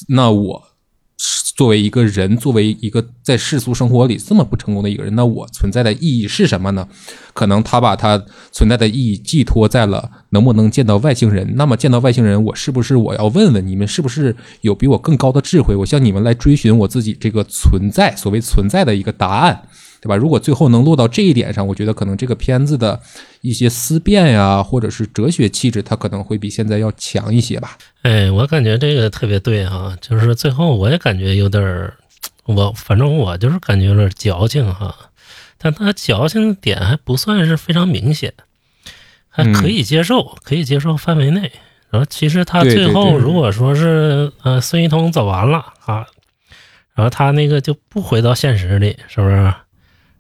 [0.10, 0.64] 那我。
[1.56, 6.88] 作为一个人，作为一个在世俗生活里这么不成功的一个人，那我存在的意义是什么呢？
[7.34, 11.56] 可能他把他存在的意义寄托在了能不能见到外星人。
[11.56, 15.76] 那么见到外星人，我是不是我要问问你们，是不是有比我更高的智慧？
[15.76, 19.62] 我向你们来追寻我自己这个存在，所谓存在的一个答案，
[20.02, 20.16] 对吧？
[20.16, 23.00] 如果最后能落到这一点上，我觉得可能这个片子的
[23.42, 27.78] 一些思辨呀，或者是哲学气质，它可能会比现在要强一些吧。
[28.04, 31.94] 哎，我感觉这个特别对哈，就是最后我也感觉有点儿，
[32.46, 34.96] 我反正我就是感觉有点矫情哈，
[35.58, 38.34] 但他矫情的点还不算是非常明显，
[39.38, 41.52] 还可以接受，可以接受范围内。
[41.92, 46.06] 然后其实他最后如果说是呃孙一通走完了啊，
[46.96, 49.54] 然后他那个就不回到现实里，是不是？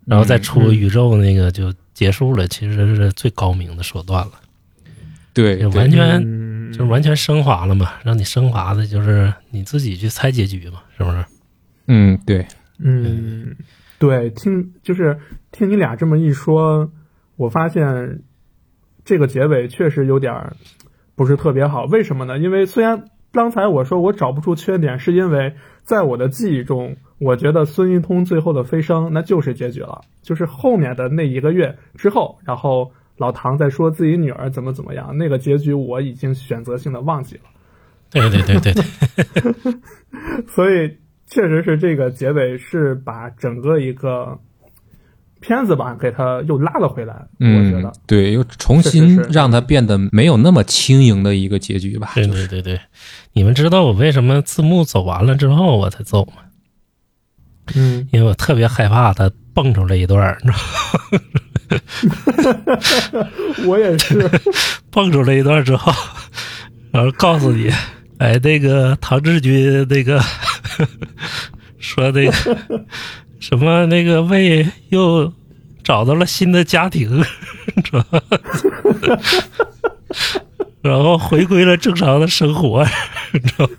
[0.06, 4.34] 然后再出嗯宇宙那个就结束了，其实是最高明的手段了，
[5.34, 11.26] 对，对完全嗯，就是完全升华了嘛，让你升华的就是你自己去猜结局嘛，是不是？
[11.88, 12.48] 嗯，对，
[12.80, 13.56] 嗯，
[14.00, 15.20] 对，听就是
[15.52, 16.90] 听你俩这么一说，
[17.36, 18.22] 我发现
[19.08, 20.58] 这个结尾确实有点儿
[21.16, 21.86] 不是特别好。
[21.86, 22.38] 为什么呢？
[22.38, 37.44] 因为虽然刚才我说我找不出缺点，是因为在我的记忆中，我觉得孙一通最后的飞升那就是结局了，就是后面的那一个月之后，然后老唐在说自己女儿怎么怎么样，那个结局我已经选择性的忘记了。
[38.12, 39.74] 对对对对对，
[40.52, 44.40] 所以确实是这个结尾是把整个一个
[45.48, 52.12] 片子吧给他又拉了回来，我觉嗯得，对，又重新让他变得没有那么轻盈的一个结局吧。
[52.16, 52.80] 对对对对，
[53.34, 56.44] 你们知道我为什么字幕走完了之后我才走吗？
[57.76, 60.58] 嗯，因为我特别害怕他蹦出来一段，你知道
[63.18, 63.28] 吗？
[63.66, 64.30] 我也是，
[64.92, 65.92] 蹦出来一段之后，
[66.92, 67.70] 然后告诉你，
[68.20, 70.22] 哎，那个唐志军那个
[71.80, 72.34] 说那个
[73.40, 75.32] 什么那个魏又
[75.84, 77.24] 找到了新的家庭，
[77.76, 78.22] 你知道吗？
[80.82, 82.86] 然后回归了正常的生活，
[83.34, 83.72] 你知道吗？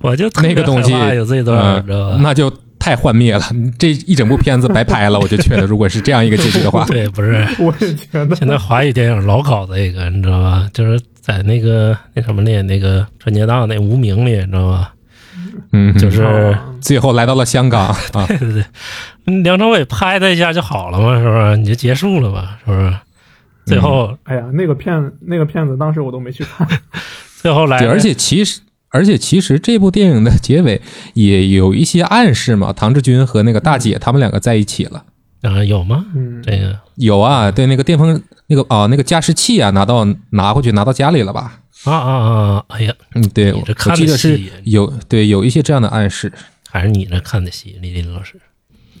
[0.00, 2.18] 我就特别那个东西有这段你知道吧？
[2.22, 3.42] 那就太幻灭了，
[3.78, 5.20] 这一整部片子白拍了。
[5.20, 7.46] 我就觉得，如果是这样一个结局的话， 对，不是。
[7.58, 10.66] 我也觉得，现在华语电影老搞这个，你知道吧？
[10.72, 14.94] 就是在那个那什么里，那个春节档那无名里，你知道吧？
[15.72, 21.56] 嗯，就是哦最后来到了香港 啊，对对对，梁朝伟拍他一下就好了嘛，是不是？
[21.56, 22.94] 你就结束了嘛，是不是？
[23.66, 26.66] 最后、哎呀，那个片那个片子当时我都没去看，
[27.40, 28.60] 最后来而且其实。
[28.92, 30.82] 而且其实这部电影的结尾
[31.14, 35.04] 也有一些暗示嘛，唐志军和那个大姐他们两个在一起了。
[35.42, 36.04] 啊有吗？
[36.16, 41.60] 嗯，这个有啊，对，那个电风那个啊那个加湿器啊，拿到拿回去拿到家里了吧？
[41.84, 42.64] 啊啊啊！
[42.68, 46.32] 哎呀，嗯，对，我你这看我记得是有对有一些这样的暗示。
[46.68, 48.40] 还是你那看的戏，李林老师，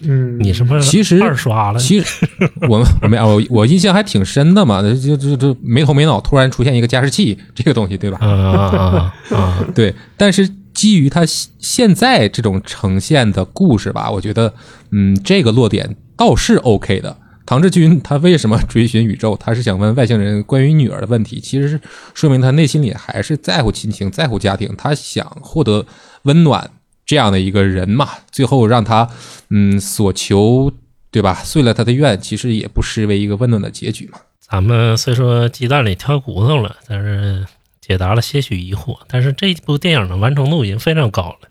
[0.02, 1.78] 嗯，你是不是其实二刷了？
[1.78, 2.26] 其实
[2.68, 8.18] 我我没我我印象还挺深的嘛，就就就没头没脑突然出现一个加湿器这个东西，对吧？
[8.20, 9.64] 啊啊 啊啊！
[9.72, 14.52] 对，但是基于他现现在这种呈现的故事吧，我觉得，
[14.90, 17.16] 嗯，这个落点倒是 OK 的。
[17.50, 19.36] 唐志军他为什么追寻宇宙？
[19.36, 21.80] 他是想问外星人关于女儿的问题，其实是
[22.14, 25.84] 说明他内心里还是在乎亲情，在乎家庭，他想获得
[26.22, 26.70] 温暖
[27.04, 28.08] 这样的一个人嘛。
[28.30, 29.10] 最后让他
[29.48, 30.72] 嗯所求，
[31.10, 31.42] 对吧？
[31.42, 34.20] 遂了他的愿，其实也不失为一个温暖的结局嘛。
[34.38, 37.44] 咱们虽说鸡蛋里挑骨头了，但是
[37.80, 38.96] 解答了些许疑惑。
[39.08, 41.48] 但是这部电影的完成度已经非常高了，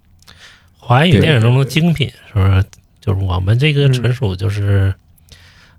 [0.78, 2.64] 华语电影中的精品，是不是？
[3.02, 4.93] 就是我们这个纯属就是，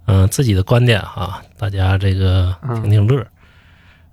[0.06, 3.26] 嗯、自己的观点哈，大家这个听听乐儿。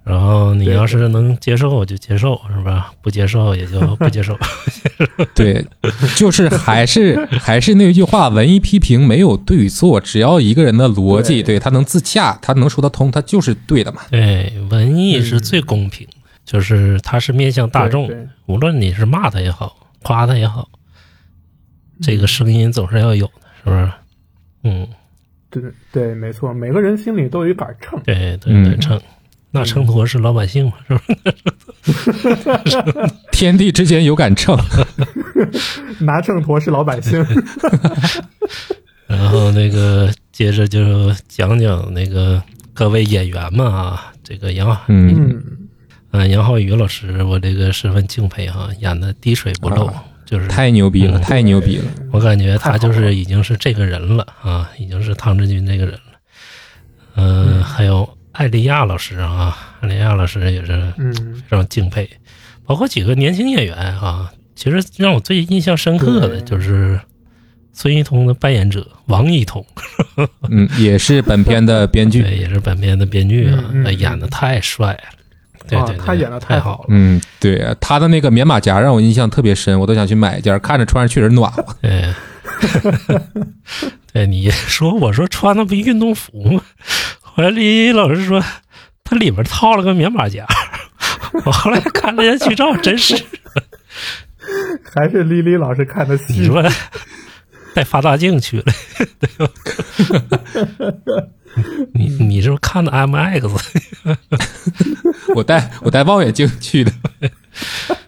[0.03, 2.93] 然后你要是能接受就接受，是吧？
[3.01, 4.37] 不接受也就 不接受。
[5.35, 5.65] 对，
[6.15, 14.01] 就是还是还是那句话，文艺批评没有对与错，只要一个人的逻辑，对对他能自洽，他能说得通，他就是对的嘛。
[14.09, 16.07] 对，文艺是最公平，
[16.45, 18.09] 就是它是面向大众
[18.45, 20.69] 无论你是骂他也好，夸他也好，
[22.01, 23.31] 这个声音总是要有的，
[23.65, 23.91] 是不是？
[25.59, 27.99] 嗯，对对，没错，每个人心里都有一杆秤。
[28.05, 29.01] 对对对，嗯秤，
[29.51, 30.93] 那秤砣是老百姓嘛，是
[32.45, 33.09] 吧？
[33.31, 34.57] 天地之间有杆秤，
[35.99, 37.23] 拿秤砣是老百姓。
[39.07, 42.41] 然后那个接着就讲讲那个
[42.73, 45.43] 各位演员们啊，这个杨嗯，嗯，
[46.11, 51.85] 嗯杨浩宇老师，我这个十分敬佩哈，演的滴水不漏，啊就是太牛逼了，嗯太牛逼了。
[52.11, 56.01] 我感觉他就是已经是这个人了啊，已经是汤志军这个人了。
[57.15, 61.13] 嗯、还有艾丽亚老师啊，艾丽亚老师也是嗯
[61.49, 62.07] 非常敬佩，
[62.65, 64.31] 包括几个年轻演员啊。
[64.55, 66.99] 其实让我最印象深刻的就是
[67.73, 69.63] 孙一通的扮演者王一通，
[70.49, 72.23] 嗯，也是本片的编剧。
[72.23, 74.99] 对，也是本片的编剧啊，嗯嗯演的太帅了，
[75.67, 76.85] 对啊对对，他演的太好了。
[76.89, 81.65] 嗯，对，他的那个棉马甲让我印象特别深，我都想去买一件，看着穿上确实暖和。
[81.81, 82.13] 对，
[84.13, 86.61] 对你说我说穿的不运动服吗？
[87.21, 88.43] 后来李老师说
[89.03, 90.45] 他里面套了个棉马甲，
[91.45, 93.15] 我后来看了一下剧照，真是
[94.95, 96.45] 还是李李老师看的你细。
[96.45, 96.63] 说
[97.73, 98.63] 带放大镜去了，
[99.19, 99.53] 对吧？
[101.93, 103.49] 你你是不是看的 MX？
[105.35, 106.91] 我带我带望远镜去的。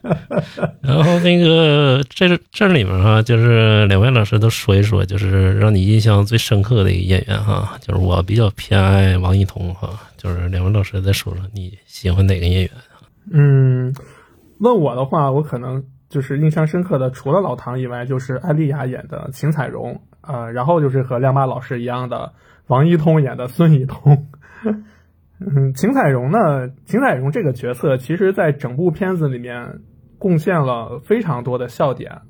[0.81, 12.71] 然后那个这这里面哈、就是两位老师都说一说，就是让你印象最深刻的一个演员哈、就是我比较偏爱王一彤哈、就是两位老师再说说你喜欢哪个演员？
[13.31, 13.93] 嗯，
[14.59, 22.31] 问我的话，我可能就是印象深刻的，除了老唐以外，就是艾丽雅演的秦彩荣，呃，然后就是和亮妈老师一样的
[22.69, 24.27] 王一通演的孙一通。
[25.39, 29.79] 嗯，秦彩荣呢，秦彩荣这个角色，其实在整部片子里面
[30.19, 32.21] 贡献了非常多的笑点，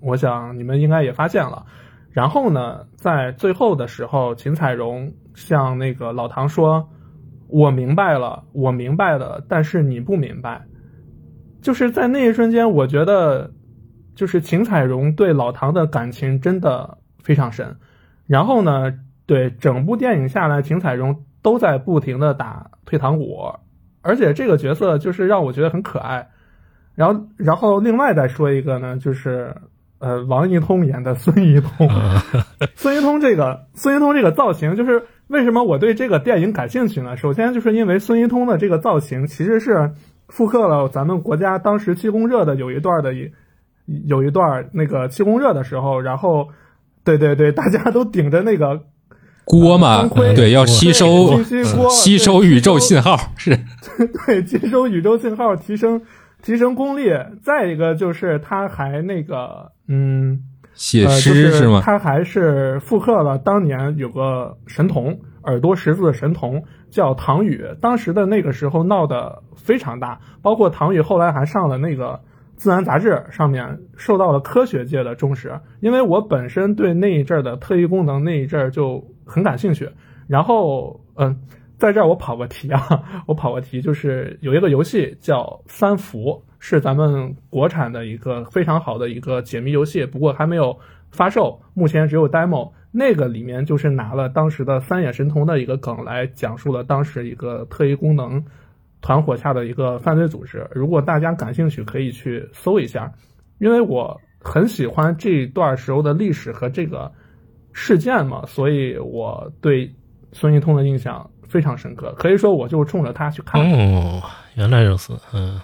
[0.00, 1.66] 我想你们应该也发现了。
[2.10, 6.90] 然后呢，在最后的时候，秦彩荣向那个老唐说
[7.48, 10.66] ：“我明白了，我明白了，但是你不明白。”
[11.60, 13.50] 就是在那一瞬间，我觉得，
[14.14, 17.76] 就是秦彩荣对老唐的感情真的非常深。
[18.26, 18.92] 然后呢，
[19.28, 23.54] 对整部电影下来，秦彩荣都在不停的打退堂鼓，
[24.00, 26.30] 而且这个角色就是让我觉得很可爱。
[26.94, 29.54] 然后，然后另外再说一个呢，就是
[29.98, 32.24] 呃，王一通演的孙一通， 啊，
[32.74, 37.18] 孙一通这个孙一通这个造型，就是为什么我对这个电影感兴趣呢？
[37.18, 39.92] 首先就是因为孙一通的这个造型其实是
[40.28, 43.30] 复刻了咱们国家当时气功热的有一段的一
[44.06, 46.48] 有一段那个气功热的时候，然后
[47.04, 48.84] 对对对，大家都顶着那个
[49.48, 51.42] 锅嘛对，要吸收
[51.90, 53.58] 吸收 宇宙信号， 是
[54.26, 56.00] 对，接收宇宙信号，提升
[56.42, 57.10] 提升功力。
[57.42, 60.44] 再一个就是他还那个嗯。
[60.74, 61.82] 写呃，诗就是吗？
[61.84, 72.12] 他还是复刻了当年有个神童，耳朵识字的神童叫唐宇，当时的那个时候闹得非常大，包括唐宇后来还上了那个
[72.58, 75.58] 《自然》杂志上面，受到了科学界的重视。
[75.80, 79.88] 因为我本身对那一阵儿的特异功能那一阵儿就很感兴趣，
[80.26, 81.40] 然后嗯。
[81.78, 90.76] 在这儿我跑个题啊，我跑个题，就是有一个游戏叫《三伏》，是咱们国产的一个非常好的一个解谜游戏，不过还没有
[91.12, 92.72] 发售，目前只有 demo。
[92.90, 98.44] 那个里面就是拿了当时的三眼神童的一个梗来讲述了当时一个特异功能
[99.00, 100.68] 团伙下的一个犯罪组织。
[100.72, 103.12] 如果大家感兴趣，可以去搜一下，
[103.58, 107.10] 因为我很喜欢这段时候的历史和这个
[107.72, 109.94] 事件嘛，所以我对
[110.32, 113.60] 孙一通的印象非常深刻，可以说我就冲着他去看。
[113.60, 114.22] 哦，
[114.54, 115.60] 原来如此，嗯。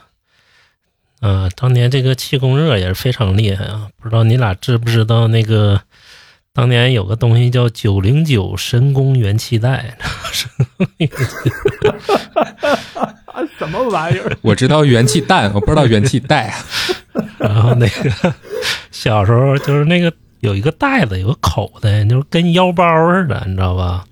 [1.20, 3.88] 呃，当年这个气功热也是非常厉害啊！
[3.96, 5.80] 不知道你俩知不知道那个
[6.52, 11.16] 当年有个东西叫九零九神功元气袋，哈哈
[12.34, 13.14] 哈哈哈，
[13.58, 14.36] 什么玩意儿？
[14.42, 16.58] 我知道元气弹，我不知道元气带啊。
[17.38, 18.34] 然后那个
[18.90, 24.04] 小时候就是那个有一个袋子，有个口袋，就是跟腰包似的，你知道吧？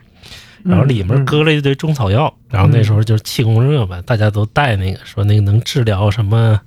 [0.64, 6.60] 然后里面搁了一堆中草药，然后那时候就是气功热嘛，大家都带那个，说那个能治疗什么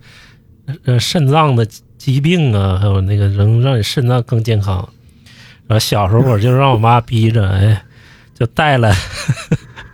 [0.84, 1.66] 呃肾脏的
[1.98, 4.78] 疾病啊，还有那个能让你肾脏更健康。
[5.68, 7.82] 然后小时候我就让我妈逼着，哎，
[8.38, 8.94] 就带了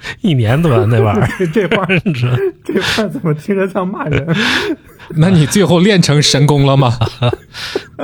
[0.21, 2.27] 一年多那玩意儿，这 这话 你知
[2.63, 4.27] 这话怎么听着像骂人？
[5.15, 6.93] 那你最后练成神功了吗？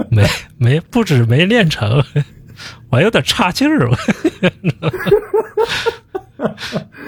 [0.09, 0.25] 没
[0.57, 2.03] 没不止没练成，
[2.89, 3.97] 我还有点岔气儿，我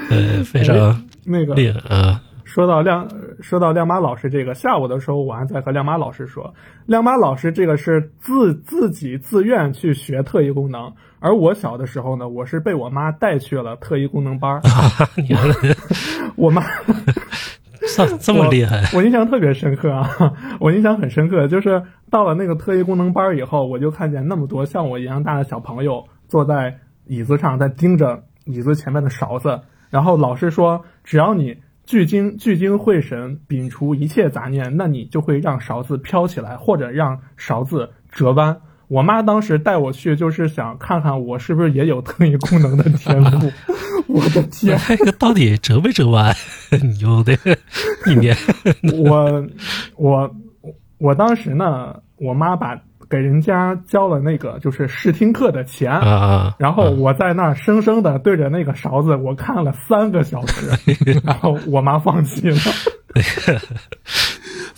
[0.10, 2.22] 呃，非常那个厉害啊。
[2.44, 3.08] 说到亮，
[3.42, 6.52] 说到亮妈老师这个，下午的时候我还在和亮妈老师说，
[6.88, 14.62] 亮妈老师这个是自自己自愿去学特异功能，而我小的时候呢，我是被我妈带去了特异功能班儿。
[15.18, 15.44] 你看
[16.36, 16.64] 我妈
[17.96, 20.10] 这这么厉害，我印象特别深刻啊！
[20.60, 38.62] 我印象很深刻，就是到了那个特异功能班儿以后，我就看见那么多像我一样大的小朋友坐在椅子上，在盯着椅子前面的勺子，然后老师说，只要你聚精聚精会神，摒除一切杂念，那你就会让勺子飘起来，或者让勺子折弯。
[38.90, 43.52] 我妈当时带我去，就是想看看我是不是也有特异功能的天赋。
[44.08, 44.78] 我的天！
[44.90, 46.36] 这个到底折没折完？
[46.82, 47.56] 你就这个
[48.08, 48.36] 一年
[49.06, 49.48] 我
[49.96, 50.36] 我
[50.98, 52.76] 我当时呢，我妈把
[53.08, 60.68] 给人家交了那个就是试听课的钱，啊啊，然后我在那儿生生的对着那个勺子，我看了三个小时，
[61.24, 62.58] 然后我妈放弃了。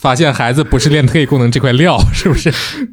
[0.01, 2.49] 发现孩子不是练特异功能这块料， 是不是？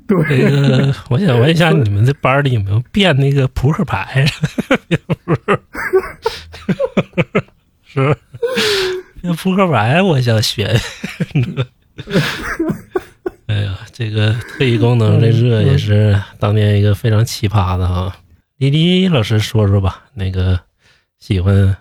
[0.06, 4.26] 这对，个 我想问一下，你们这班里有没有变那个扑克牌？
[7.82, 8.16] 是不是？
[9.22, 10.78] 那扑克牌我想学。
[13.46, 18.14] 哎呀，这个特异功能这热也是当年一个非常奇葩的哈！
[18.58, 20.60] 李丽老师说说吧，那个
[21.18, 21.74] 喜欢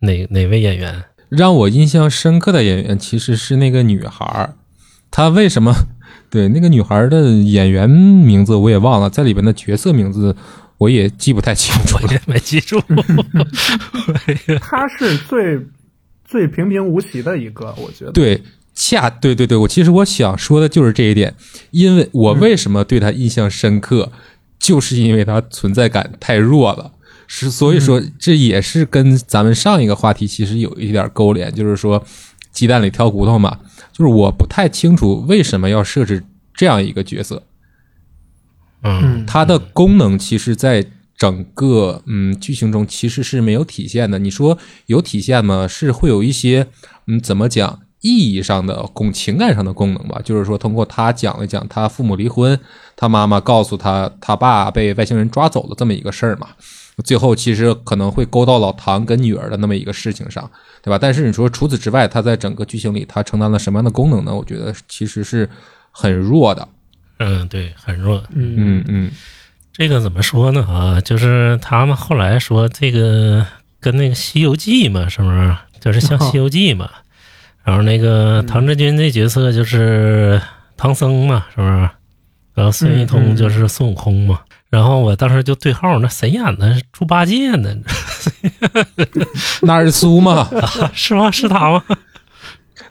[0.00, 1.04] 哪哪位演员？
[1.28, 4.54] 让我印象深刻的演员其实是那个女孩儿，
[5.12, 5.72] 她为什么？
[6.28, 10.34] 对，那个女孩儿的演员名字我也忘了，在里边的角色名字
[10.78, 12.80] 我也记不太清楚也没记住。
[14.62, 15.60] 他是最
[16.24, 18.12] 最平平无奇的一个，我觉得。
[18.12, 18.42] 对，
[18.74, 21.34] 恰对对对，我其实我想说的就是这一点，
[21.70, 24.10] 因为我为什么对他印象深刻，
[24.58, 26.92] 就是因为他存在感太弱了。
[27.26, 32.02] 是，所以说这也是跟咱们上一个话题其实有一点勾连，就是说
[32.50, 33.58] 鸡蛋里挑骨头嘛。
[33.92, 36.24] 就是我不太清楚为什么要设置
[36.54, 37.42] 这样一个角色，
[38.82, 40.84] 嗯，它的功能其实在
[41.16, 44.18] 整个嗯剧情中其实是没有体现的。
[44.18, 45.68] 你说有体现吗？
[45.68, 46.66] 是会有一些
[47.06, 50.20] 嗯怎么讲意义上的功情感上的功能吧？
[50.24, 52.58] 就是说通过他讲了讲他父母离婚，
[52.96, 56.48] 他妈妈告诉他他爸被外星人抓走了这么一个事儿嘛。
[57.04, 60.48] 最后其实可能会勾到老唐跟女儿的那么一个事情上，
[60.82, 60.98] 对吧？
[60.98, 64.34] 但是你说除此之外，他在整个剧情里他承担了什么样的功能呢？
[64.34, 65.48] 我觉得其实是
[65.90, 66.68] 很弱的。
[67.18, 68.22] 嗯，对，很弱。
[68.30, 69.10] 嗯嗯嗯，
[69.72, 70.62] 这个怎么说呢？
[70.64, 73.46] 啊，就是他们后来说这个
[73.80, 75.56] 跟那个《西游记》嘛，是不是？
[75.80, 76.90] 就是像《西游记》嘛。
[77.64, 80.40] 然后那个唐志军这角色就是
[80.76, 81.88] 唐僧嘛，是不是？
[82.54, 84.40] 然后孙一通就是孙悟空嘛。
[84.72, 86.74] 然后我当时就对号，那谁演的？
[86.92, 87.68] 猪八戒呢？
[89.60, 90.48] 纳尔苏嘛，
[90.94, 91.30] 是吗？
[91.30, 91.84] 是他吗？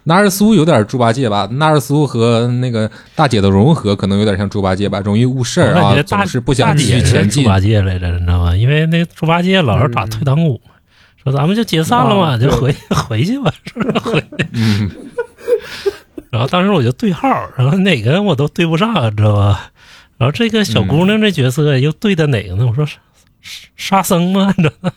[0.04, 1.48] 纳尔苏有点猪八戒吧？
[1.54, 7.50] 纳尔苏和那个大姐的融合可能有点像猪八戒吧，容易误事儿啊，总是不想继续前进猪。
[7.50, 8.56] 八戒来着，你知道吗？
[8.56, 10.62] 因为那个猪八戒老是打退堂鼓，
[11.24, 12.72] 说咱们就解散了嘛，啊就回
[13.10, 14.00] 回去吧，是不是？
[14.00, 14.24] 回
[14.54, 14.92] 嗯，
[16.30, 17.28] 然后当时我就对号，
[17.58, 19.72] 然后哪个我都对不上，你知道吧？
[20.22, 22.68] 然后这个小姑娘这角色又对的哪个呢？
[22.68, 23.02] 我说沙
[23.76, 24.54] 沙僧吗？
[24.56, 24.92] 你知道吗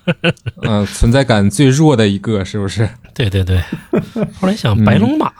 [0.65, 2.87] 嗯，存在感最弱的一个是不是？
[3.15, 3.59] 对对对。
[4.39, 5.33] 后来想白龙马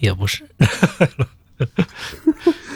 [0.00, 0.44] 也不是，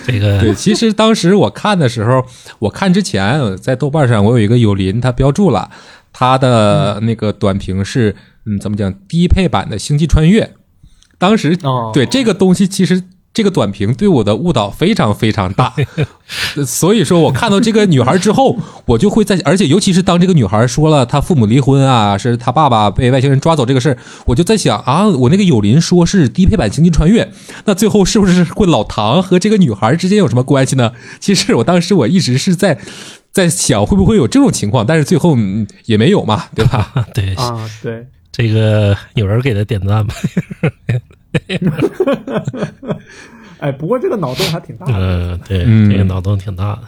[0.07, 2.25] 这个对，其实当时我看的时候，
[2.61, 5.71] 我看之前在豆瓣上我有一个友邻，他标注了
[6.15, 10.45] 他的那个短评是，嗯，怎么讲，低配版的《星际穿越》。
[11.19, 13.05] 当时哦，对这个东西，其实
[13.35, 15.75] 这个短评对我的误导非常非常大，
[16.65, 18.57] 所以说我看到这个女孩之后，
[18.87, 27.29] 我就会在，而且尤其是当这个女孩说了她父母离婚啊，是她爸爸被外星人抓走这个事儿，我就在想啊，我那个友邻说是低配版星际穿越，
[27.65, 30.93] 那最后是不是会老唐和这个女孩之间有什么关系呢？
[31.19, 32.79] 其实我当时我一直是在
[33.33, 36.93] 在想会不会有这种情况，但是最后、嗯、也没有嘛，对吧？
[37.13, 40.15] 对，啊，对，这个有人给他点赞吗？
[43.59, 44.93] 哎，不过这个脑洞还挺大的。
[44.97, 46.83] 嗯，对，嗯这个脑洞挺大的。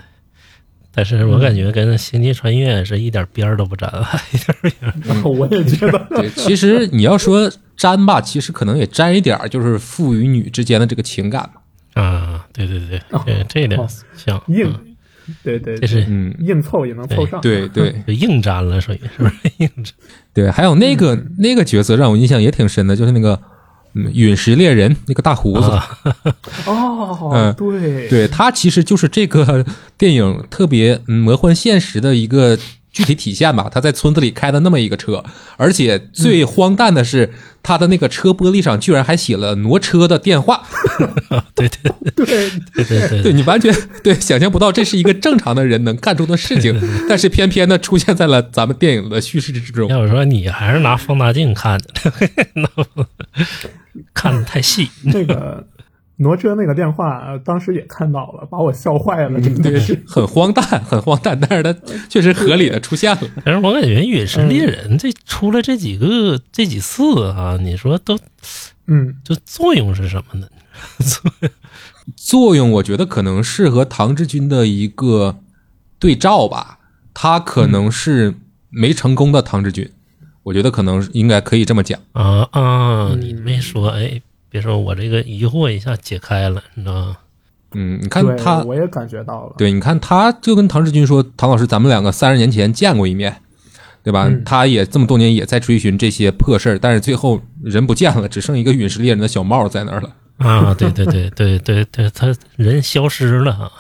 [0.92, 3.90] 但是我感觉跟《星际穿越》是一点边儿都不沾，
[4.32, 5.22] 一点边儿。
[5.28, 12.02] 我也觉得，对，其实你要说沾吧，其实可能也沾一点儿，就是父与女之间的这个情感嘛。
[12.02, 13.86] 啊，对对对，对这这一点哦
[14.16, 14.74] 像硬
[15.28, 17.40] 嗯，对对，这是嗯，硬凑也能凑上。
[17.42, 19.92] 对对 就硬粘了，属于是不是硬粘？
[20.32, 23.38] 对，还有那个、那个角色让我印象也挺深的，就是那个
[23.96, 25.70] 嗯陨石猎人那个大胡子。
[25.70, 25.88] 啊，
[26.66, 29.64] 哦嗯，对对他其实就是这个
[29.96, 32.56] 电影特别嗯魔幻现实的一个
[32.92, 33.68] 具体体现吧。
[33.72, 35.24] 他在村子里开的那么一个车，
[35.56, 37.32] 而且最荒诞的是，
[37.62, 40.62] 他的那个车玻璃上居然还写了挪车的电话。
[41.54, 46.78] 对对对，对对对对你完全对想象不到这是一个正常的人能干出的事情，
[47.08, 49.88] 但是偏偏的出现在了咱们电影的叙事之中。
[49.88, 52.12] 要我说，你还是拿放大镜看的，
[54.14, 54.88] 看的太细。
[55.12, 55.66] 这个
[56.16, 61.72] 挪车那个电话，呃当时也看到了，把我笑坏了，真的对是。，很荒诞，很荒诞，但是它
[62.08, 63.22] 确实合理的出现了。
[63.44, 68.18] 但是我感觉《陨石猎人》这出了这几个这几次啊，你说都
[68.86, 70.46] 嗯，就作用是什么呢？
[72.16, 75.38] 作用，我觉得可能是和唐志军的一个
[75.98, 76.78] 对照吧，
[77.12, 78.34] 他可能是
[78.70, 79.90] 没成功的唐志军，
[80.46, 81.98] 我觉得可能应该可以这么讲。
[82.12, 83.10] 啊啊！
[83.18, 87.16] 你没说，哎，别说我这个疑惑一下解开了，你知道吗？
[87.74, 89.56] 嗯，你看，他，我也感觉到了。
[89.58, 93.42] 对，你看他就跟唐志军说，唐老师，咱们两个三十年前见过一面，
[94.04, 94.28] 对吧？
[94.28, 100.14] 嗯他也这么多年也在追寻这些破事儿，但是最后人不见了，只剩一个陨石猎人的小帽在那儿了。
[100.36, 103.72] 啊，对对对对对对，他人消失了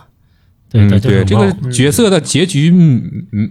[0.72, 2.72] 嗯，对，这个角色的结局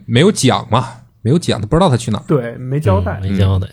[0.05, 0.89] 没有讲嘛，
[1.25, 2.23] 没有讲，他不知道他去哪儿。
[2.27, 3.19] 对，没交代。
[3.23, 3.67] 嗯没交代。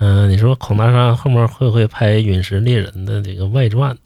[0.00, 3.96] 嗯、你说孔大山后面会不会拍《陨石猎人》的这个外传？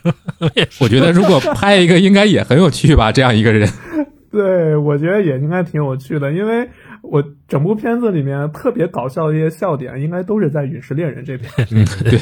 [0.80, 3.66] 我觉得如果拍一个，应该也很有趣吧，这样一个人。
[4.30, 6.68] 对，我觉得也应该挺有趣的，因为
[7.02, 11.50] 我整部片子里面特别搞笑的一些笑点，应该都是在陨石猎人这边。
[11.70, 12.18] 嗯，对。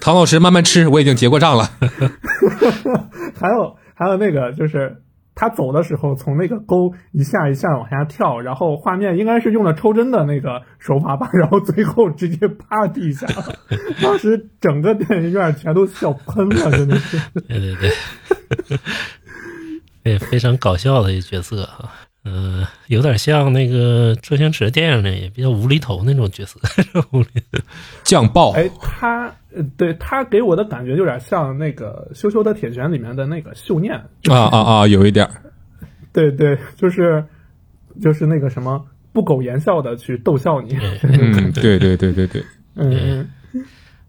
[0.00, 1.68] 唐老师慢慢吃，我已经结过账了。
[3.40, 4.96] 还有还有那个就是
[5.34, 13.54] 他走的时候从那个沟一下一下往下跳，然后画面应该是用了抽针的那个手法吧，然后最后直接趴地下了，
[14.02, 17.18] 当时整个电影院全都笑喷了，真的是。
[17.48, 18.78] 对对对，
[20.12, 22.03] 也，非常搞笑的一角色啊。
[22.24, 26.58] 嗯、有点像那个周星驰电影里也比较无厘头那种角色，
[27.12, 27.58] 无厘头
[28.02, 33.94] 酱爆，哎，他呃，对他给我的感觉有点像那个《羞羞的铁拳》里面的那个秀念，
[34.28, 35.32] 啊啊啊，有一点儿。
[36.12, 37.22] 对对，就是
[38.00, 42.42] 就是那个什么不苟言笑的去逗笑你， 嗯，对对对对对。
[42.76, 43.64] 嗯嗯。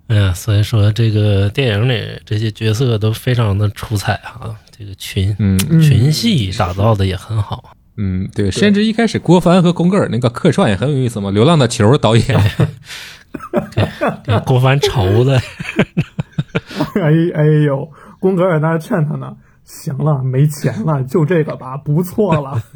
[0.08, 7.75] 哎呀，所以说这个电影里这些角色都非常的出彩啊，这个群嗯嗯群戏打造的也很好。
[7.98, 12.26] 嗯，对，甚至一开始郭帆和宫格尔那个客串也很有意思嘛，《流浪的球》导演，
[14.24, 15.38] 这郭帆愁的，
[16.96, 17.90] 哎哎呦，
[18.20, 22.62] 宫格尔那劝他呢，行了，没钱了，就这个吧，不错了。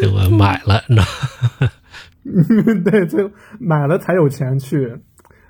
[0.00, 1.06] 结果买了，你知道
[1.60, 1.70] 吗？
[2.84, 4.96] 对，就买了才有钱去，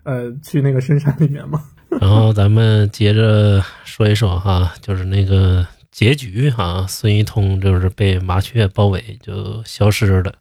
[0.05, 1.61] 呃，去那个深山里面嘛。
[2.01, 10.33] 然后咱们接着说一说哈，就是那个结局哈，孙一通就是被麻雀包围就消失了。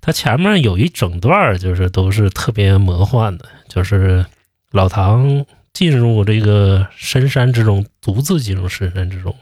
[0.00, 4.24] 他前面有一整段儿就是都是特别魔幻的，就是
[4.72, 9.34] 老唐进入这个深山之中，独自进入深山之中，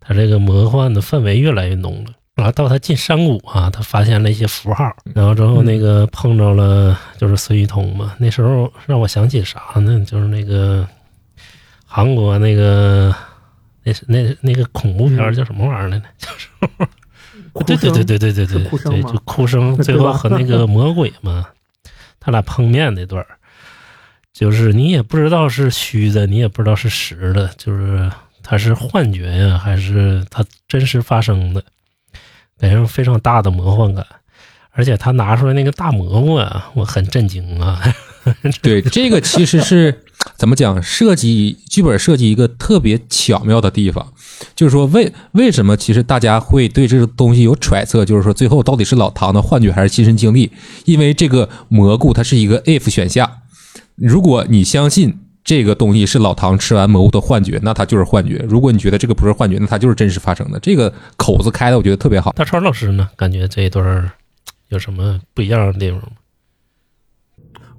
[0.00, 2.12] 他这个魔幻的氛围越来越浓了。
[2.34, 8.14] 然后到他进山谷啊，他发现了一些符号，然后之后那个碰着了就是孙一通嘛。
[8.18, 10.02] 那时候让我想起啥呢？
[10.04, 10.88] 就是那个
[11.86, 13.14] 韩国那个
[13.84, 16.04] 那是那那个恐怖片叫什么玩意儿来着？
[16.18, 16.86] 叫什么
[17.66, 21.46] 对对对对对对对是哭声对，吗就哭声， 最后和那个魔鬼嘛，
[22.20, 23.28] 他俩碰面那段儿，
[24.32, 28.10] 就是你也不知道是虚的，你也不知道是实的，就是
[28.42, 31.62] 他是幻觉呀，还是他真实发生的，
[32.58, 34.06] 给人非常大的魔幻感。
[34.74, 37.78] 而且他拿出来那个大蘑菇啊，我很震惊啊！
[38.62, 40.02] 对，这个其实是
[40.42, 44.12] 怎么讲设计剧本设计一个特别巧妙的地方，
[44.56, 50.50] 就是说为为什么其实大家会对这个东西有揣测，就是说最后到底是老唐的幻觉还是亲身经历？
[50.84, 53.30] 因为这个蘑菇它是一个 if 选项，
[53.94, 60.58] 如果你相信这个东西是老唐吃完蘑菇的幻觉，那它就是幻觉；如果你觉得这个不是幻觉，那它就是真实发生的。
[60.58, 62.32] 这个口子开的，我觉得特别好。
[62.32, 64.10] 大川老师呢，感觉这一段
[64.70, 66.08] 有什么不一样的地方吗？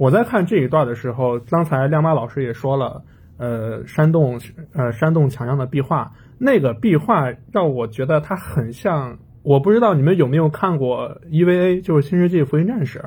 [0.03, 3.05] 我在看这一段的时候，刚才亮妈老师也说了，
[3.37, 4.37] 呃，山洞
[4.73, 12.99] 呃山洞墙上的壁画，那个壁画让我觉得它很像，我不知道你们有没有看过 EVA，就是《新世纪福音战士》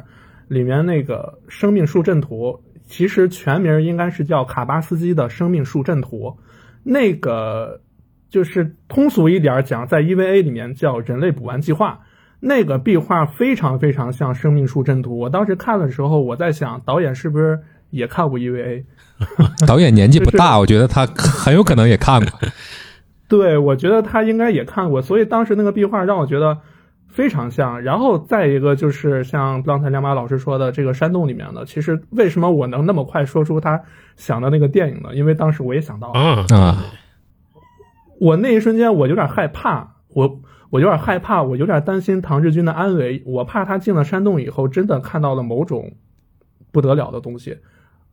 [0.49, 6.39] 里面那个生命树阵图，其实全名应该是叫卡巴斯基的生命树阵图，
[6.83, 7.83] 那个
[8.31, 12.06] 就是通俗一点讲，在 EVA 里面叫人类补完计划。
[12.47, 15.19] 那个壁画非常非常像生命树阵图。
[15.19, 18.85] 我当时看的时候，我在想，导演是不是也看过 EVA？
[19.67, 22.39] 导演年纪不大，我觉得他很有可能也看过。
[23.27, 26.57] 对，我觉得他应该也看过，所以当时那个壁画让我觉得
[27.09, 27.83] 非常像。
[27.83, 33.83] 然后再一个就是像刚才梁马老师说的，这个山洞里面的，其实为什么我能那么快说出他
[34.15, 35.13] 想的那个电影呢？
[35.17, 36.85] 因为当时我也想到了，嗯啊，
[38.21, 40.39] 我那一瞬间我有点害怕，我。
[40.71, 43.23] 我有点害怕，我有点担心唐志军的安危。
[43.27, 45.93] 我怕他进了山洞以后，真的看到了某种
[46.73, 47.59] 不得了的东西，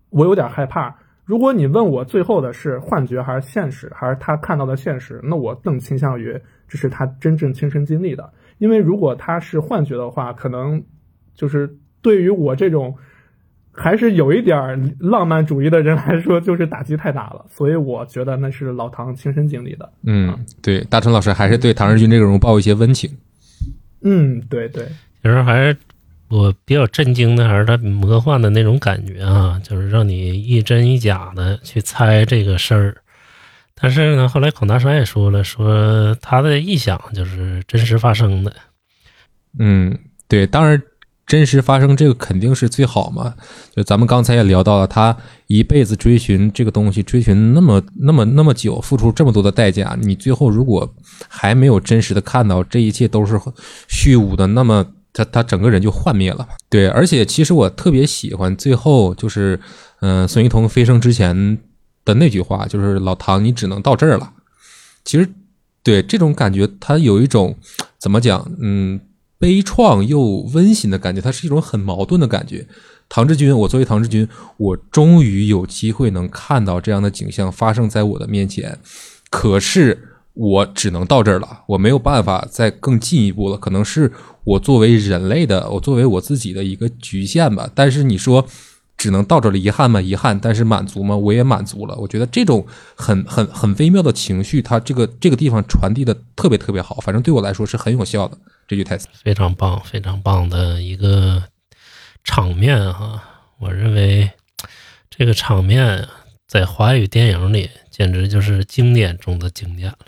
[0.09, 0.95] 我有点害怕。
[1.25, 8.31] 如果你问我最后的是幻觉还是现实，还是他看到的现实，那我更倾向于这是他真正亲身经历的。
[8.57, 10.83] 因为如果他是幻觉的话，可能
[11.33, 12.95] 就是对于我这种。
[13.75, 19.91] 还是有一点浪漫主义的人来说，就是打击太大了，所以我觉得那是老唐亲身经历的。
[20.03, 23.09] 嗯，对，大成老师还是对唐日军这个人物抱一些温情。
[24.03, 24.85] 嗯，对对，
[25.21, 25.75] 其实还是
[26.29, 32.95] 我比较震惊的，还是他魔幻的那种感觉啊，就是让你一真一假的去猜这个事儿。
[33.73, 38.53] 但是呢，后来孔大山也说了，说他的臆想就是真实发生的。
[39.57, 39.97] 嗯，
[40.27, 40.79] 对，当然。
[41.25, 43.33] 真实发生这个肯定是最好嘛？
[43.73, 45.15] 就咱们刚才也聊到了，他
[45.47, 50.93] 一辈子追寻这个东西，追寻那么那么那么久，付出这么多的代价，你最后如果
[51.29, 53.39] 还没有真实的看到这一切都是
[53.87, 56.45] 虚无的，那么他他整个人就幻灭了。
[56.69, 59.57] 对，而且其实我特别喜欢最后就是，
[60.01, 61.57] 嗯，孙一彤飞升之前
[62.03, 64.29] 的那句话，就是老唐，你只能到这儿了。
[65.05, 65.29] 其实，
[65.81, 67.55] 对这种感觉，他有一种
[67.97, 68.51] 怎么讲？
[68.59, 68.99] 嗯。
[69.43, 70.21] 悲怆又
[70.53, 72.65] 温馨的感觉，它是一种很矛盾的感觉。
[73.09, 74.25] 唐志军，我作为唐志军，
[74.55, 78.79] 我终于有机会能看到这样的景象发生在我的面前，
[79.29, 83.57] 可是我只能到这儿了，我没有办法再更进一步了。
[83.57, 84.09] 可能是
[84.45, 87.69] 我作为人类的，我作为我自己的一个局限吧。
[87.75, 88.47] 但是你说。
[88.95, 89.99] 只能到这了，遗憾吗？
[89.99, 91.17] 遗憾，但是满足吗？
[91.17, 91.95] 我也满足了。
[91.97, 92.65] 我觉得这种
[92.95, 98.37] 很很很微妙的情绪，它这个这个地方传递的特别特别好，反正对我来说是很有效的。
[98.73, 101.43] 这句台词非常棒，非常棒的一个
[102.23, 103.21] 场面哈！
[103.59, 104.27] 我认为
[105.11, 106.07] 这个场面
[106.47, 109.99] 在华语电影里简直就是经典中的经典了。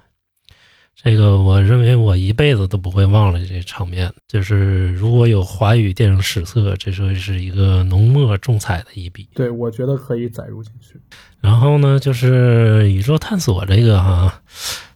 [0.95, 9.29] 这个我认为我一辈子都不会忘了这场面，就是如果有华语电影史册，这说是一个浓墨重彩的一笔。
[9.35, 10.99] 对，我觉得可以载入进去。
[11.39, 14.41] 然后呢，就是宇宙探索这个哈，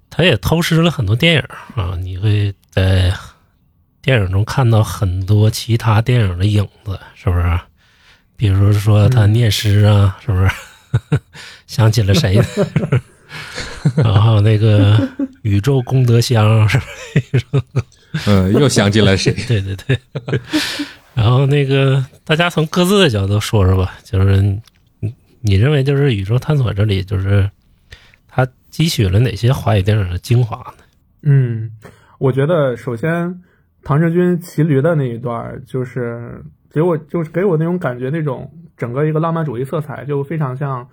[0.10, 1.42] 他也偷师了很多电影
[1.76, 3.14] 啊，你会在
[4.10, 7.60] 电影中看到很多其他电影的影子，是不是？
[8.36, 10.50] 比如说他念诗啊，是不是？
[11.68, 12.42] 想起了谁？
[13.96, 15.08] 然后那个
[15.44, 16.80] 宇宙功德箱是
[17.52, 17.62] 吧？
[18.26, 19.32] 嗯，又想起了谁？
[19.48, 20.00] 对对对。
[21.14, 24.42] 然后那个大家从各自的角度说说吧，就是
[25.02, 27.48] 你你认为就是宇宙探索这里就是
[28.28, 28.44] 他
[28.74, 30.84] 汲取了哪些华语电影的精华呢？
[31.22, 31.70] 嗯，
[32.18, 33.40] 我觉得首先
[33.84, 40.88] 唐志军骑驴的那一段，就是给我就是给我那种感觉，那种整个一个浪漫主义色彩就非常像。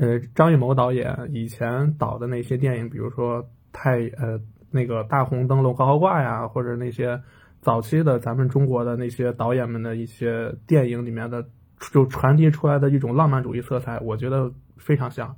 [0.00, 4.40] 呃，张艺谋导演以前导的那些电影，比如说太呃
[4.70, 7.20] 那个大红灯笼高高挂呀，或者那些
[7.60, 11.48] 早期的咱们中国的那些导演们的一些电影里面的，
[11.92, 15.34] 就传递出来的一种浪漫主义色彩，我觉得非常像。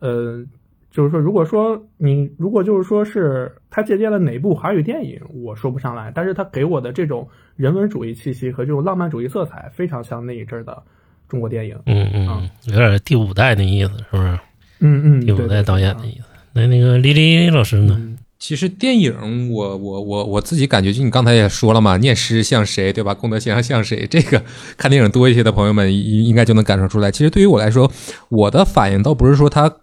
[0.00, 0.44] 呃，
[0.94, 10.82] 就是说，如果说你如果就是说是他借鉴了哪部华语电影，我说不上来，但是他给我的这种人文主义气息和这种浪漫主义色彩，非常像那一阵的。
[11.26, 14.38] 中国电影，嗯嗯，有点第五代那意思，是不是？
[14.80, 16.26] 嗯嗯，第五代导演的意思。
[16.52, 17.98] 那那个李李老师呢？
[18.38, 23.14] 其实电影我我我我自己感觉，就你刚才也说了嘛，念诗像谁，对吧？
[23.14, 24.06] 功德先生像谁？
[24.06, 24.44] 这个
[24.76, 27.10] 看电影多一些的朋友们应应该就能感受出来。
[27.10, 27.90] 其实对于我来说，
[28.28, 29.74] 我的反应倒不是说他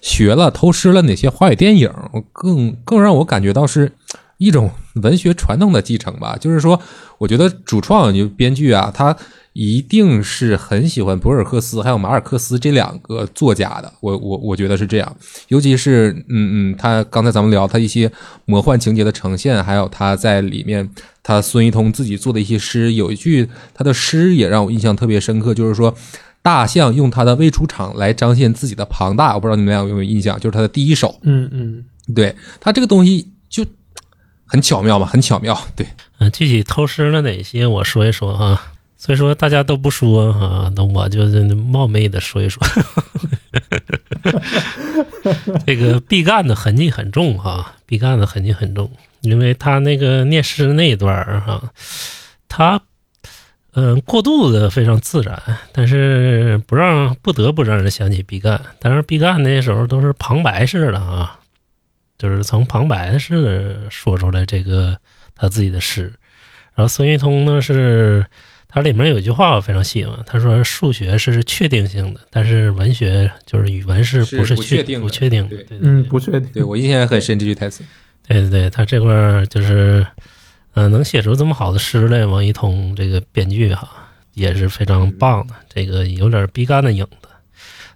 [0.00, 1.92] 学了偷师了哪些华语电影，
[2.32, 3.92] 更更让我感觉到是
[4.36, 4.70] 一种
[5.02, 6.36] 文学传统的继承吧。
[6.40, 6.80] 就是说，
[7.18, 9.16] 我觉得主创就编剧啊，他。
[9.54, 15.16] 一定是很喜欢博尔赫斯还有马尔克斯这两个作家的，我我我觉得是这样，
[15.48, 18.08] 尤其是嗯嗯，他刚才咱们聊他一些
[18.44, 20.88] 魔幻情节的呈现，还有他在里面
[21.24, 25.92] 他孙一通自己做的一些诗，有一句他的诗也让我印象特别深刻，就是说
[26.48, 31.84] 大象用它的未出场来彰显自己的庞大，我不知道你们俩有没有印象，就是他的第一首，嗯嗯，
[32.14, 33.62] 对他这个东西就
[34.46, 35.86] 很巧妙嘛，很巧妙， 对，
[36.16, 38.58] 嗯，具体偷师了哪些，我说一说哈。
[38.96, 42.66] 所以说大家都不说啊，那我就冒昧的说一说，
[45.66, 48.90] 这个毕赣的痕迹很重哈，毕赣的痕迹很重，
[49.20, 51.62] 因为他那个念诗那一段儿哈，
[52.48, 52.80] 他
[53.80, 55.40] 嗯过渡的非常自然，
[55.72, 61.38] 但是不让不得不让人想起毕赣，但是毕赣那时候都是旁白式的啊，
[62.18, 64.98] 就是从旁白式的说出来这个
[65.34, 66.12] 他自己的诗，
[66.74, 68.26] 然后孙玉通呢是。
[68.70, 75.48] 他里面有一句话我非常喜欢，他说：“数学是确定性的，但是文学就是语文是不是确定不确定？
[75.48, 76.44] 对，嗯，不确定。
[76.52, 77.82] 对我印象也很深这句台词。
[78.26, 80.06] 对对对，他这块就是，
[80.78, 83.88] 嗯，能写出这么好的诗来，王一通这个编剧哈
[84.34, 85.54] 也是非常棒的。
[85.68, 87.28] 这个有点毕赣的影子。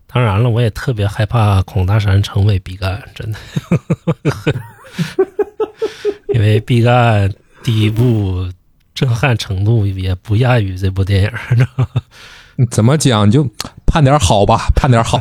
[0.06, 3.38] 当然了，我也特别害怕孔大山成为毕赣，真的，
[6.34, 8.50] 因为毕赣第一部。
[8.94, 11.88] 震撼程度也不亚于这部电影，知道吗？
[12.70, 13.42] 怎么讲就
[13.86, 15.18] 盼点好吧，盼点 好。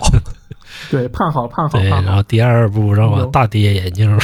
[0.92, 1.80] 对，盼好，盼好。
[1.80, 4.20] 对，然后第二部让我大跌眼镜，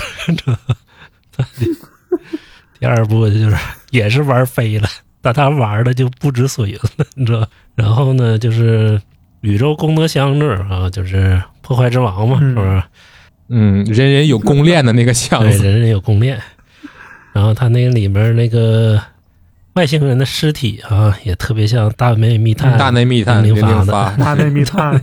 [2.79, 3.55] 第二部就是
[3.91, 4.87] 也是玩飞了，
[5.21, 7.47] 但他玩的就不知所云了，你知道？
[7.75, 9.01] 然后呢，就是
[9.41, 12.83] 宇宙功德箱子啊，就是破坏之王嘛，是不是？
[13.49, 16.39] 嗯，人人有公链的那个箱子，人人有公链。
[17.33, 19.01] 然后他那个里面那个。
[19.73, 24.99] 外星人的尸体啊，也特别像大内密探、大内密探零零发的 大内密探。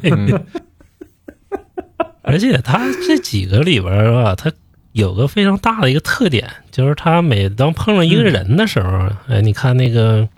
[2.22, 4.50] 而且他这几个里边吧，他
[4.94, 10.28] 有个非常大的一个特点，就是他每当碰上一个人的时候，哎，你看那个，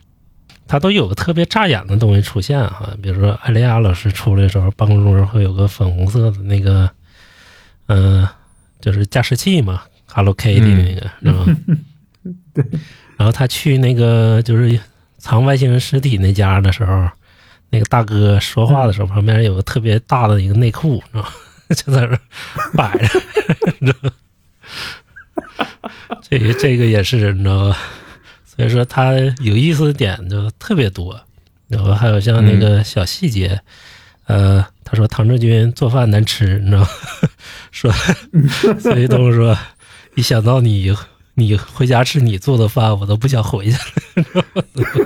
[0.66, 2.88] 他都有个特别扎眼的东西出现哈。
[3.02, 6.90] 比如说艾丽亚老师出来的时候，办公桌上会有个粉红色的那个，
[7.88, 8.26] 嗯，
[8.80, 11.56] 就是加湿器嘛，Hello Kitty 那个，是吧？
[12.54, 12.64] 对。
[13.18, 14.80] 然后他去那个就是
[15.18, 17.06] 藏外星人尸体那家的时候，
[17.68, 21.28] 那个大哥说话的时候，旁边有个特别大的一个内裤，知道吗？
[21.76, 22.18] 就在那
[22.74, 22.96] 摆
[23.84, 23.94] 着？
[26.28, 27.78] 这个这个也是，你知道吧？
[28.44, 31.20] 所以说他有意思的点就特别多，
[31.68, 33.60] 然后还有像那个小细节，
[34.26, 36.88] 呃，他说唐志军做饭难吃，你知道吗？
[37.70, 37.92] 说，
[38.80, 39.56] 所以都说
[40.14, 40.94] 一想到你。
[41.38, 45.04] 你回家吃你做的饭，我都不想回去了。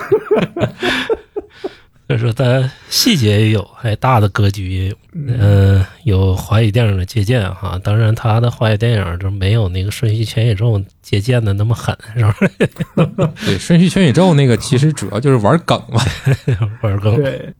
[2.21, 7.81] 说，它细节也有，还大的格局也有，嗯，有华语电影的借鉴哈。
[7.83, 12.35] 当然，他的华语电影就没有那个《瞬息全宇宙》借鉴的那么狠，是吧？
[13.45, 16.01] 对，《瞬息全宇宙》那个其实主要就是玩梗嘛，
[16.83, 17.17] 玩梗。
[17.17, 17.53] 对。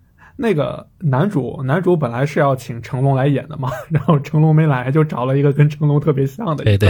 [0.43, 6.65] 那个男主，男主本来是要请成龙来演的嘛， 然后成龙没来，就找了一个跟成龙特别像的。
[6.65, 6.89] 对对，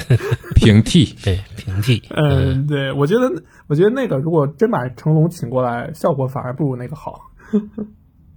[0.55, 2.01] 平替，对平替。
[2.11, 3.29] 嗯，对，我觉得，
[3.67, 7.29] 我觉得那个如果真把成龙请过来，效果反而不如那个好。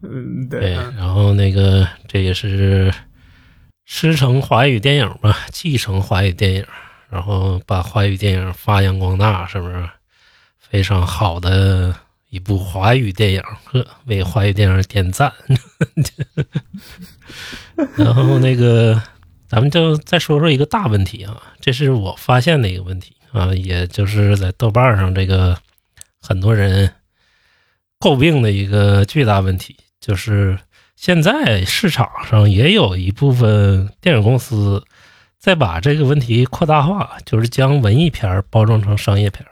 [0.02, 0.74] 嗯，对。
[0.98, 2.94] 然后那个这也是
[3.86, 6.66] 师承华语电影吧，继承华语电影，
[7.10, 9.90] 然后把华语电影发扬光大，是不是
[10.58, 11.96] 非常好的？
[12.30, 15.32] 一部华语电影，呵，为华语电影点赞。
[17.96, 19.00] 然后那个，
[19.48, 25.56] 咱们就再说说一个大问题啊，这是我发现的一个问题啊，也就是在豆瓣上这个
[26.20, 26.92] 很多人
[28.04, 30.60] 诟病的一个巨大问题，就是
[30.98, 34.84] 现在市场上也有一部分电影公司
[35.40, 39.46] 在把这个问题扩大化，就是将文艺片包装成商业片。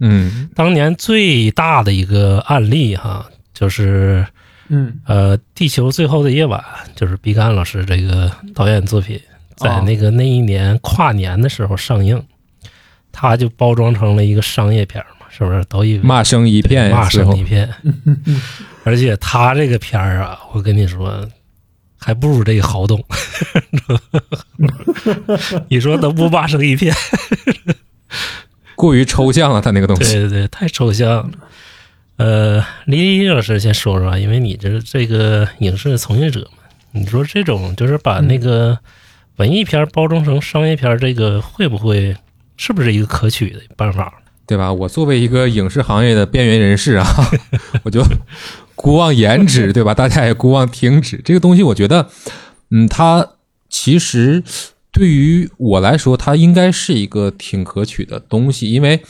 [0.00, 3.24] 嗯，当年最大的一个案例哈，
[3.54, 4.26] 就是，
[4.68, 5.00] 嗯。
[5.06, 6.60] 呃，《地球最后的夜晚》，
[6.94, 9.18] 就是毕赣老师这个导演作品，
[9.56, 12.22] 在那个那一年跨年的时候上映，
[13.12, 15.64] 他就包装成了一个商业片嘛，是不是？
[15.64, 17.68] 都以骂声一片，骂声一片。
[18.84, 21.28] 而且他这个片儿啊，我跟你说，
[21.98, 23.02] 还不如这个好懂。
[25.68, 26.94] 你说能不骂声一片？
[28.76, 30.12] 过于抽象了，他那个东西。
[30.12, 31.30] 对对对，太抽象了。
[32.16, 36.62] 呃，李李老师先说说吧，因为你这这个影视从业者嘛，
[36.92, 38.78] 你说这种就是把那个
[39.36, 42.16] 文艺片包装成商业片，这个会不会
[42.56, 44.12] 是不是一个可取的办法？
[44.46, 44.72] 对吧？
[44.72, 47.06] 我作为一个影视行业的边缘人士啊，
[47.84, 48.02] 我就
[48.74, 49.94] 姑妄言之，对吧？
[49.94, 51.16] 大家也姑妄听之。
[51.24, 52.08] 这个东西，我觉得，
[52.70, 53.26] 嗯，它
[53.70, 54.42] 其实
[54.92, 59.02] 对于我来说，它应该是一个挺可取的东西，因为，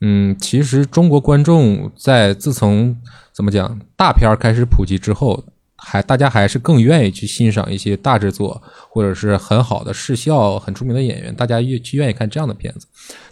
[0.00, 2.96] 嗯，其实中国观众在自从
[3.32, 5.44] 怎么讲大片开始普及之后，
[5.76, 12.86] 还大家还是更愿意去欣赏一些大制作或者是很好的视效、很出名的演员，大家越去愿意看这样的片子。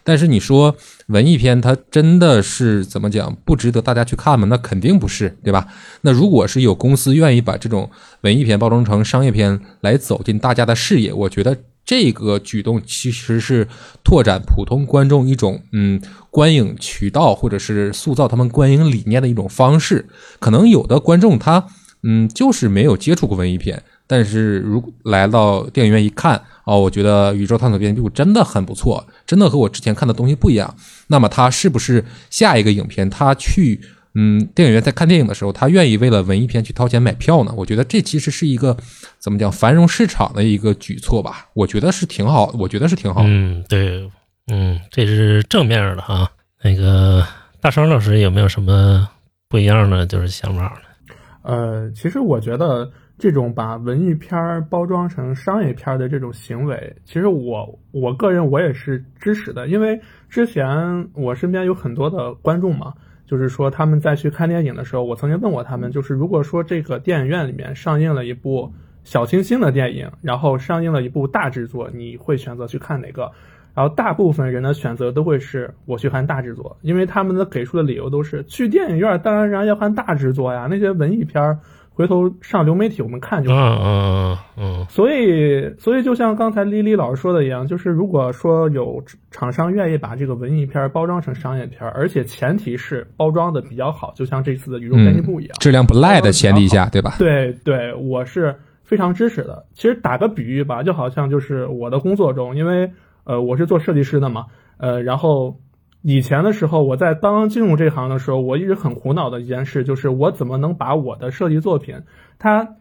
[0.08, 0.74] 但是你说
[1.08, 4.46] 文艺片它真的是怎么讲不值得大家去看吗？
[4.48, 5.68] 那肯定不是，对吧？
[6.00, 7.90] 那如果是有公司愿意把这种
[8.22, 11.54] 文艺片包装成商业片来走进大家的视野，我觉得
[11.84, 13.68] 这个举动其实是
[14.02, 16.00] 拓展普通观众一种嗯
[16.30, 20.06] 观影渠道，或者是塑造他们观影理念的一种方式。
[20.38, 21.66] 可能有的观众他
[22.02, 26.42] 嗯就是没有接触过文艺片，但是如来到电影院一看。
[26.68, 30.76] 哦，我觉得《宇宙探索编辑部》真的很不错，真的和我之前看的东西不一样。
[31.06, 33.80] 那么他是不是下一个影片，他去
[34.14, 37.54] 嗯电影院在看电影的时候，他愿意为了文艺片去掏钱买票呢？
[37.56, 38.76] 我觉得这其实是一个
[39.18, 41.46] 怎么讲繁荣市场的一个举措吧。
[41.54, 43.22] 我觉得是挺好，我觉得是挺好。
[43.24, 44.06] 嗯，对，
[44.52, 46.30] 嗯，这是正面的哈。
[46.62, 47.26] 那个
[47.62, 49.08] 大双老师有没有什么
[49.48, 51.14] 不一样的就是想法呢？
[51.44, 52.90] 呃，其实我觉得。
[53.18, 62.94] 这种把文艺片儿包装成商业片儿的这种行为，其实我我个人我也是支持的，因为之前我身边有很多的观众嘛，
[63.26, 73.32] 就是说他们在去看电影的时候，我曾经问过他们，就是如果说这个电影院里面上映了一部小清新的电影，然后上映了一部大制作，你会选择去看哪个？
[73.74, 81.58] 然后大部分人的选择都会是我去看大制作，因为他们的给出的理由都是去电影院当然然要看大制作呀，那些文艺片儿。
[81.98, 83.56] 回头上流媒体我们看就好。
[83.56, 84.86] 嗯嗯嗯。
[84.88, 97.16] 所以，所以就像刚才丽丽老师说的一样，就是如果说有厂商愿意把这个文艺片包装成商业片，而且前提是包装的比较好，就像这次的宇宙编辑部一样，质量不赖的前提下，对吧？
[97.18, 99.66] 对对，我是非常支持的。
[99.74, 102.88] 其实打个比喻吧，就好像就是我的工作中，因为
[103.24, 104.44] 呃我是做设计师的嘛，
[104.78, 105.56] 呃然后。
[106.00, 112.02] 以前的时候，我在刚刚进入这行的时候，我一直很苦恼的一件事，就是我怎么能把我的设计作品，
[112.38, 112.76] 它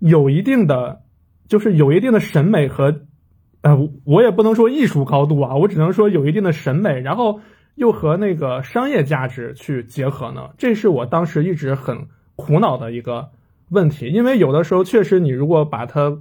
[0.00, 1.02] 有一定的，
[1.46, 3.02] 就是有一定的审美和，
[3.62, 7.40] 呃，我也不能说艺术高度啊，我只能说有一定的审美，然后
[7.76, 10.50] 又和那个商业价值去结合呢？
[10.58, 13.28] 这是我当时一直很苦恼的一个
[13.70, 16.18] 问题，因为有的时候确实，你如果把它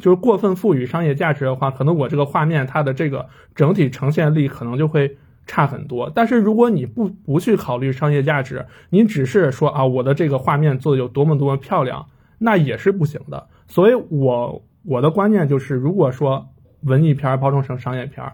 [0.00, 5.16] 就是过分赋予商业价值的话，可能我这个画面它的这个整体呈现力可能就会。
[5.48, 12.06] 差很多，但是如果你不不去考虑商业价值，你只是说啊，我的这个画面做的有多么多么漂亮，
[12.38, 13.48] 那也是不行的。
[13.66, 16.46] 所以，我我的观念就是，如果说
[16.82, 18.24] 文艺片包装成商业片，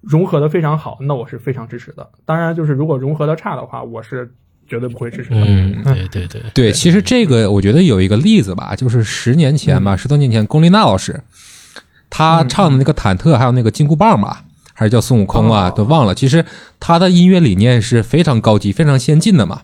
[0.00, 2.08] 融合的非常好，那我是非常支持的。
[2.24, 4.32] 当然，就是如果融合的差的话，我是
[4.68, 5.44] 绝对不会支持的。
[5.44, 11.20] 嗯，对对对对，其实这个我觉得有一个例子吧，就是十年前吧，十多年前，龚琳娜老师
[12.08, 14.44] 她唱的那个《忐忑》，还有那个《金箍棒》吧。
[14.80, 16.14] 还是叫孙悟空啊，都忘了。
[16.14, 16.42] 其实
[16.80, 19.60] 他的音乐理念是非常高级、非常先进的嘛。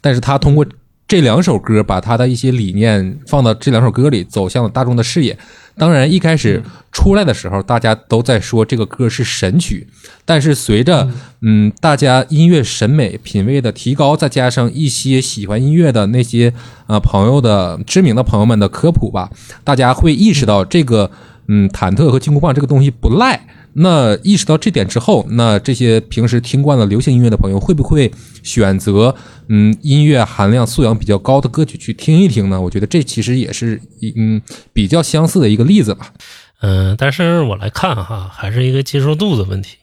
[0.00, 0.64] 但是他通过
[1.08, 5.36] 这两首歌，把他的一些理念放到这两首歌里，走向了大众的视野。
[5.76, 6.62] 当然，一开始
[6.92, 9.88] 出来的时候，大家都在说这个歌是神曲。
[10.24, 11.10] 但是随着
[11.42, 16.52] 嗯，大家音乐审美品味的提高，再加上一些喜欢音乐的那些
[16.86, 19.30] 呃朋友的知名的朋友们的科普吧，
[19.64, 21.10] 大家会意识到这个
[21.48, 23.40] 嗯，忐忑和金箍棒这个东西不赖。
[23.74, 28.10] 那意识到这点之后，那这些平时听惯了流行音乐的朋友，会不会
[28.42, 29.14] 选择
[29.48, 32.60] 嗯音乐含量素养比较高的歌曲去听一听呢？
[32.60, 33.80] 我觉得这其实也是
[34.16, 34.40] 嗯
[34.72, 36.12] 比较相似的一个例子吧。
[36.60, 39.76] 嗯，但是我来看哈，还是一个接受度的问题，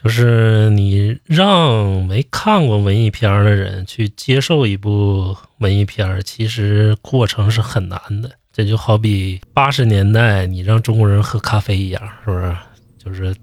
[0.00, 8.30] 就是你让没看过文艺片的人去接受一部文艺片，其实过程是很难的。
[8.52, 12.54] 这就好比八十年代你让中国人喝咖啡一样，是不是？
[13.08, 13.34] 就是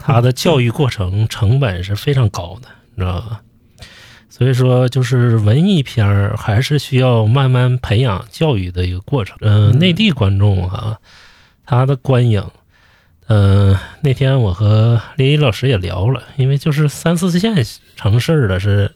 [0.00, 3.40] 他的教育过程成本是非常高的， 你知道吧？
[4.28, 9.36] 所以说，就是文艺片儿还是需要慢慢培养教育的一个过程。
[9.40, 10.98] 嗯，内地观众啊，
[11.64, 12.44] 他的观影，
[13.28, 17.54] 嗯，那天我和林毅老师也聊了，因为就是三四线
[17.94, 18.90] 城市的是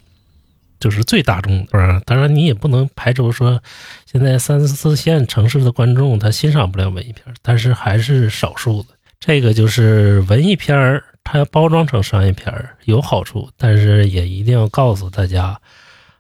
[0.80, 2.02] 就是最大众，是吧？
[2.04, 3.62] 当然你也不能排除说，
[4.06, 8.88] 现在三四线城市的观众他欣赏不了文艺片，但是还是少数的。
[9.20, 15.58] 这个就是文艺片儿，它包装成商业片儿有好处，但是也一定要告诉大家，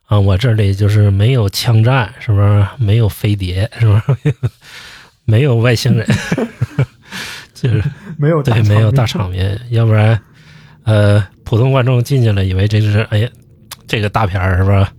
[0.06, 2.66] 啊，我这里就是没有枪战，是不是？
[2.76, 4.34] 没有飞碟，是不是？
[5.24, 6.06] 没有外星人，
[7.54, 7.82] 就是
[8.16, 10.20] 没有对，没有大场场面，要不然，
[10.84, 13.28] 呃，普通观众进去了，以为这是哎呀，
[13.86, 14.92] 这个大片儿是吧？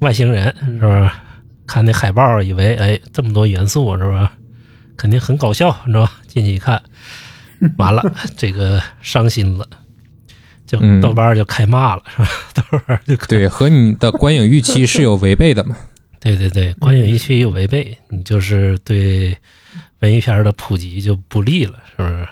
[0.00, 1.22] 外星人是吧？
[1.66, 4.32] 看那海报，以为哎这么多元素是吧？
[5.00, 6.12] 肯定很搞笑，你知道吧？
[6.26, 6.82] 进去一看，
[7.78, 8.02] 完了，
[8.36, 9.66] 这个伤心了，
[10.66, 12.28] 就嗯豆瓣儿就开骂了，是吧？
[12.54, 15.74] 豆瓣儿就对，和你的观影预期是有违背的嘛。
[16.20, 19.34] 对对对，观影预期有违背，你就是对
[20.00, 22.28] 文艺片儿的普及就不利了，是不是？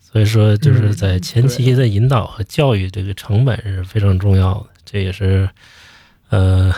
[0.00, 5.48] 所以说，就是在前期的引导和教育这个成本是非常重要的，这也是
[6.28, 6.72] 呃，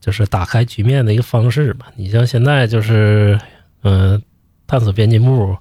[0.00, 1.86] 就是打开局面的一个方式吧。
[1.96, 3.38] 你像现在就是，
[3.84, 4.20] 嗯、
[4.66, 5.56] 探索编辑部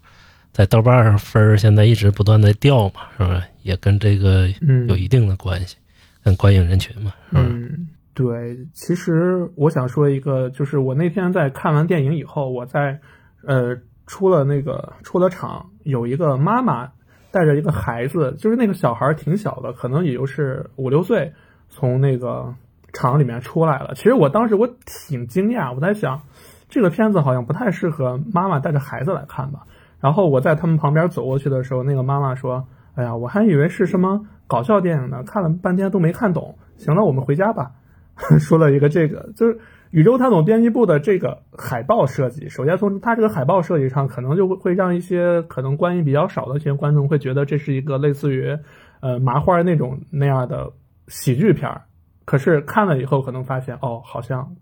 [0.52, 3.44] 在豆瓣上分儿现在一直不断的掉嘛，是吧？
[3.64, 5.78] 也跟这个嗯有一定的关系，
[6.24, 7.42] 跟观影人群嘛，是吧？
[7.44, 13.00] 嗯，对，其实我想说一个，就是我那天在看完电影以后，我在
[13.46, 16.92] 呃出了那个出了场，有一个妈妈
[17.32, 21.34] 带着一个孩子，就是那个小孩儿挺小的，可能也就是五六岁，
[21.70, 22.56] 从那个
[22.92, 23.94] 厂里面出来了。
[23.96, 26.24] 其实我当时我挺惊讶，我在想，
[26.72, 29.68] 这个片子好像不太适合妈妈带着孩子来看吧。
[30.00, 32.66] 然后我在他们旁边走过去的时候，那个妈妈说
[32.96, 36.58] ：“哎呀，我还以为是什么搞笑电影呢，看了半天都没看懂。
[36.78, 37.74] 行了，我们回家吧。
[38.42, 39.60] ”说了一个这个，就是
[39.92, 42.50] 宇宙探索编辑部的这个海报设计。
[42.50, 48.58] 首先从它这个海报设计上，可能就会会让一些可能关系比较少的一些观众会觉得这是一个类似于
[49.02, 50.72] 呃麻花那种那样的
[51.08, 51.82] 喜剧片儿。
[52.26, 54.56] 可是看了以后，可能发现哦，好像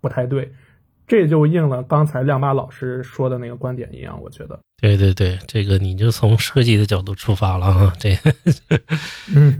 [0.00, 0.52] 不太对。
[1.06, 4.58] 这就应了刚才亮八老师说的那个观点一样，我觉得。
[4.80, 8.34] 对对对，这个你就从设计的角度出发了啊，这个
[9.34, 9.58] 嗯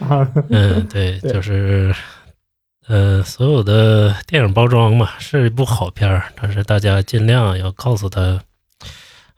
[0.00, 1.92] 啊，嗯，对，对就是，
[2.86, 8.40] 呃，所有的电影包装嘛，是一部好片儿，但是大家尽量要告诉他，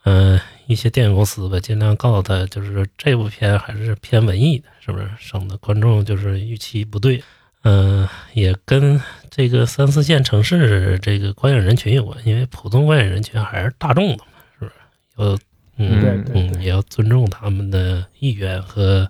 [0.04, 5.08] 嗯、一些电影公司吧，尽量告诉他，就是这部片还是偏文艺的，是不是？
[5.18, 7.22] 省得观众就是预期不对。
[7.62, 14.24] 嗯、也跟这个三四线城市这个观影人群有关，因为普通观影人群还是大众的嘛，
[14.58, 14.72] 是不是？
[15.16, 15.38] 要
[15.76, 19.08] 嗯对对嗯，也要尊重他们的意愿和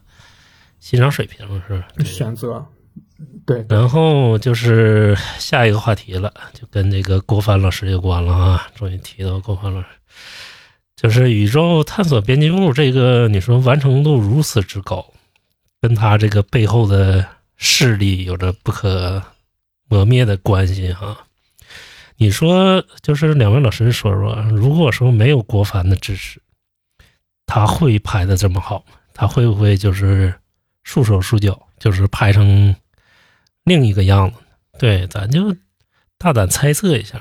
[0.78, 1.88] 欣赏水平，是吧？
[1.96, 2.64] 对选择，
[3.44, 8.68] 对，然后就是下一个话题了，就跟这个郭帆老师有关了啊。
[8.74, 9.86] 终于提到郭帆老师，
[10.96, 15.12] 就是宇宙探索编辑部这个，你说完成度如此之高，
[15.80, 17.26] 跟他这个背后的
[17.62, 19.22] 势力有着不可
[19.86, 21.16] 磨灭的关系哈。
[22.16, 26.40] 你说，就是两位老师说说，如果说没有郭帆的支持，
[27.44, 28.94] 他会拍的这么好吗？
[29.12, 30.34] 他会不会就是
[30.84, 32.74] 束手束脚，就是拍成
[33.64, 34.36] 另一个样子？
[34.78, 35.54] 对，咱就
[36.16, 37.20] 大胆猜测一下。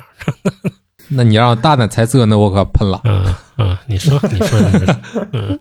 [1.09, 5.01] 那你让大胆猜测，那我可喷了嗯嗯，你说，你说，你说，
[5.33, 5.59] 嗯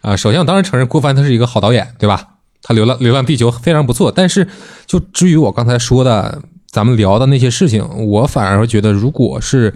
[0.00, 0.16] 啊！
[0.16, 2.39] 首先，我当然承认郭帆他是一个好导演，对吧？
[2.62, 4.46] 他《流浪流浪地球》非常不错，但是
[4.86, 9.74] 就至于我刚才说的，咱们聊的那些事情，我反而觉得，如果是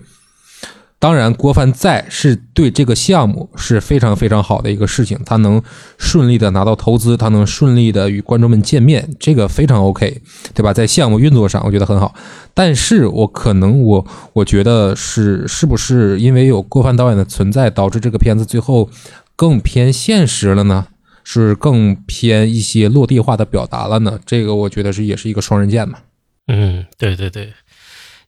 [0.99, 5.63] 当然郭帆在是对这个项目是非常非常好的一个事情，他能
[5.99, 10.23] 顺利的拿到投资，他能顺利的与观众们见面，这个非常 OK，
[10.55, 10.73] 对吧？
[10.73, 12.15] 在项目运作上，我觉得很好。
[12.55, 18.89] 但是我可能我我觉得是是不是因为有郭帆导演的存在，导致这个片子最后
[19.37, 20.87] 更偏现实了呢？
[21.25, 24.21] 是更偏一些落地化的表达了呢？
[24.25, 25.99] 这个我觉得是也是一个双刃剑嘛。
[26.47, 27.53] 嗯，对对对，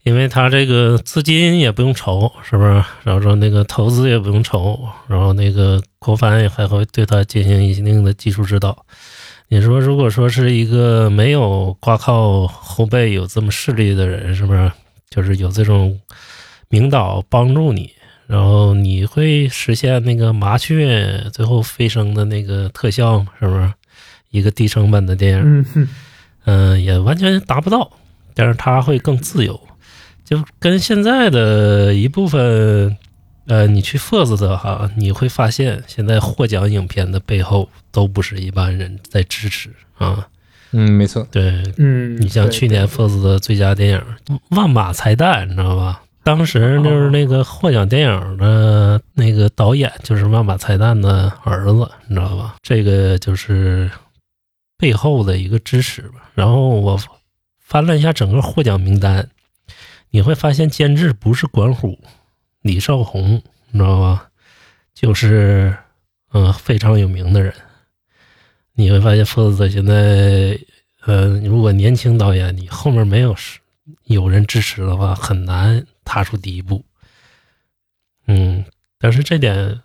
[0.02, 2.82] 因为他这个资金也不用愁，是不是？
[3.05, 8.85] 然后说那个投资也不用愁，然后那个郭帆也还会对他进行一定的技术指导。
[9.48, 14.73] 你说，如果说是一个没有挂靠后背有这么势力的人，是不是？
[15.09, 15.98] 就是有这种
[16.68, 17.93] 领导帮助你，
[18.27, 23.27] 然后你会实现那个麻雀最后飞升的那个特效吗？
[23.40, 23.73] 是不是？
[24.31, 25.89] 一个低成本的电影，嗯哼，
[26.44, 27.90] 嗯，也完全达不到，
[28.35, 29.59] 但是它会更自由，
[30.24, 32.94] 就跟现在的一部分，
[33.47, 40.27] 呃，你去 FIRST 的哈，你会发现现在获奖影片的背后都不是一般人在支持啊。
[40.73, 41.27] 嗯，没错。
[41.31, 44.03] 对嗯，你像去年 FIRST 的最佳电影
[44.51, 46.03] 《万马才旦》，你知道吧？
[46.27, 52.57] 当时就是那个获奖电影的那个导演，就是万把彩蛋的儿子，你知道吧？
[52.62, 53.89] 这个就是
[54.77, 56.28] 背后的一个支持吧。
[56.35, 56.98] 然后我
[57.61, 59.31] 翻了一下整个获奖名单，
[60.11, 61.97] 你会发现监制不是管虎、
[62.61, 63.40] 李少红，
[63.70, 64.27] 你知道吧？
[64.94, 65.77] 就是
[66.32, 67.55] 嗯、呃非常有名的人。
[68.74, 70.59] 你会发现福斯特现在，
[71.05, 73.61] 呃，如果年轻导演，你后面没有是
[74.07, 76.83] 有人支持的话，很难踏出第一步。
[78.27, 78.65] 嗯，
[78.99, 79.83] 但是这点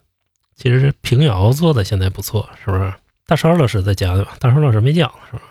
[0.56, 2.94] 其实平遥做的现在不错，是不是？
[3.28, 4.32] 大川老师在家对吧？
[4.40, 5.42] 大川老师没讲是吧？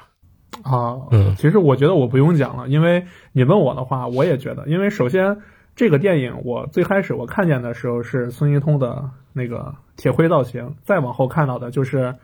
[0.62, 5.38] 啊，嗯其实我觉得我不用讲了，因为你问我的话，我也觉得，因为首先
[5.76, 12.16] 这个电影我最开始我看见的时候是孙一通的那个铁灰造型，再往后看到的就是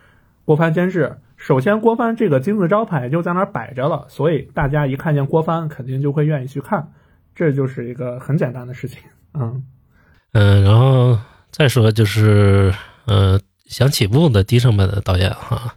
[0.45, 1.19] 郭帆监制。
[1.37, 6.93] 首先，郭帆这个金字招牌就在那儿摆着了，所以大家一看见郭帆，肯定就会愿意去看，
[7.37, 8.99] 这就是一个很简单的事情。
[9.35, 9.63] 嗯
[10.33, 11.19] 嗯，然后
[11.53, 15.75] 再说就是，呃，想起步的低成本的导演哈，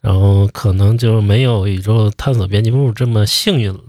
[0.00, 3.80] 然后可能就没有宇宙探索编辑部这么幸运了。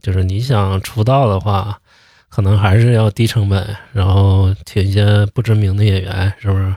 [0.00, 1.80] 就是你想出道的话，
[2.28, 6.74] 可能还是要低成本，然后请一些不知名的演员，是不是？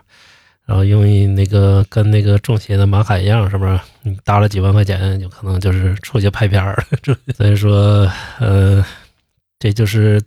[0.65, 3.79] 然后用一那个跟那个中邪的马卡一样，是不是？
[4.03, 6.81] 你搭了几万块钱，有可能就是出去拍片儿。
[7.35, 8.09] 所以说，
[8.39, 8.83] 呃，
[9.61, 10.19] 这就是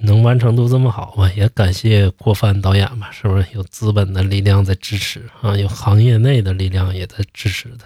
[0.00, 5.54] 能完成度这么好嘛，也感谢郭帆导演吧，是不是有资本的力量在支持啊？
[5.54, 7.84] 有行业内的力量也在支持他，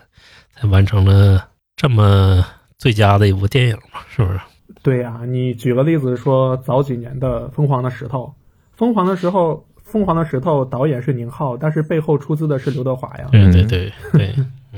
[0.54, 1.44] 才完成了
[1.74, 2.46] 这么
[2.78, 4.38] 最佳的一部电影嘛，是不是？
[4.80, 8.24] 对呀、你举个例子说，早几年的《疯狂的石头》，
[8.78, 14.32] 《疯狂的时候》《疯狂的石头》导演是宁浩，但是背后出资的是刘德华呀，对对对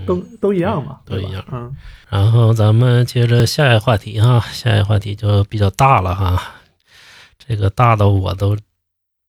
[0.06, 1.74] 都都一样嘛，都一样嗯，
[2.08, 6.42] 然后咱们接着下一个话题哈，下一个话题就比较大了哈，
[7.38, 8.56] 这个大的我都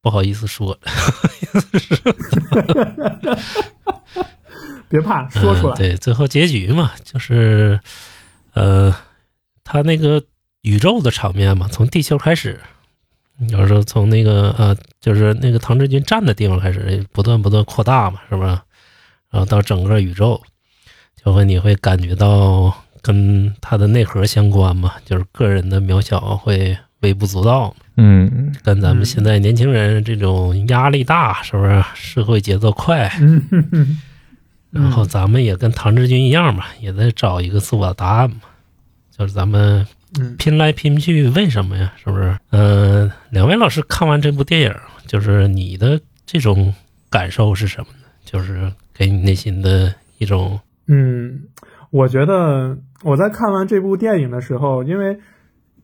[0.01, 0.77] 不好意思说，
[4.89, 5.75] 别怕，说出来。
[5.75, 5.77] 嗯。
[5.77, 7.79] 对，最后结局嘛，就是
[8.53, 8.93] 呃，
[9.63, 10.23] 他那个
[10.61, 12.59] 宇宙的场面嘛，从地球开始，
[13.49, 18.49] 有时候从那个呃，就是那个唐志军站的地方开始，不断不断扩大嘛，是不是？
[19.31, 20.39] 然后到整个宇宙，
[21.23, 27.75] 就会你会感觉到跟它的内核相关嘛，就是个人的渺小会微不足道。
[27.95, 31.83] 嗯，跟咱们现在年轻人这种压力大，是不是？
[31.93, 33.11] 社会节奏快，
[34.71, 38.37] 然后咱们也跟唐志军一样嘛，也在找一个自我答案嘛，
[39.15, 39.85] 就是咱们
[40.19, 41.93] 嗯拼来拼去，为什么呀？
[42.03, 42.35] 是不是？
[42.49, 44.75] 嗯、两位老师看完这部电影，
[45.05, 46.73] 就是你的这种
[47.11, 48.07] 感受是什么呢？
[48.25, 51.43] 就是给你内心的一种，嗯，
[51.91, 55.19] 我觉得我在看完这部电影的时候，因为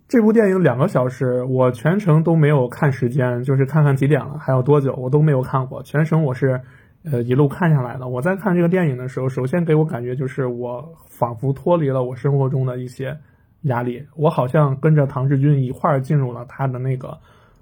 [0.08, 6.62] 这部电影两个小时，我全程都没有看时间，就是看看几点了，还有多久，我都没有看过，全程我是
[7.06, 8.08] 呃一路看下来的。
[8.08, 13.20] 我在看这个电影的时候，首先给我感觉就是我仿佛脱离了我生活中的一些
[13.62, 17.20] 压力，我好像跟着唐志军一块儿进入了他的那个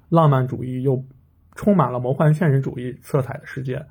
[0.10, 1.04] 浪漫主义又
[1.54, 3.86] 充满了魔幻现实主义色彩的世界。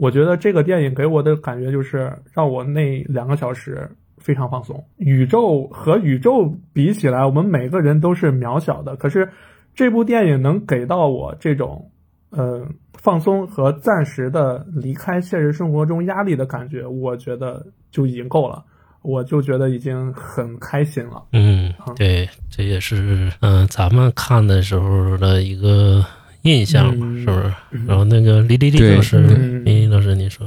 [0.00, 3.86] 我觉得这个电影给我的感觉就是让我那两个小时
[4.16, 4.82] 非常放松。
[4.96, 9.28] 宇宙和宇宙比起来，我们每个人都是渺小的，可是
[9.74, 11.90] 这部电影能给到我这种
[12.30, 18.64] 呃放松和暂时的离开现实生活中压力的感觉，我觉得就已经够了。
[19.02, 21.22] 我就觉得已经很开心了。
[21.32, 26.04] 嗯啊，对，这也是嗯、咱们看的时候的一个
[26.42, 27.52] 印象嘛，嗯是不是？
[27.86, 30.46] 然后那个李李李老师，嗯李李老师，你说，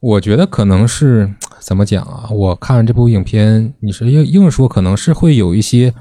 [0.00, 1.30] 我觉得可能是
[1.60, 2.28] 怎么讲啊？
[2.30, 5.92] 我看这部影片，你是硬硬说，可能是会有一些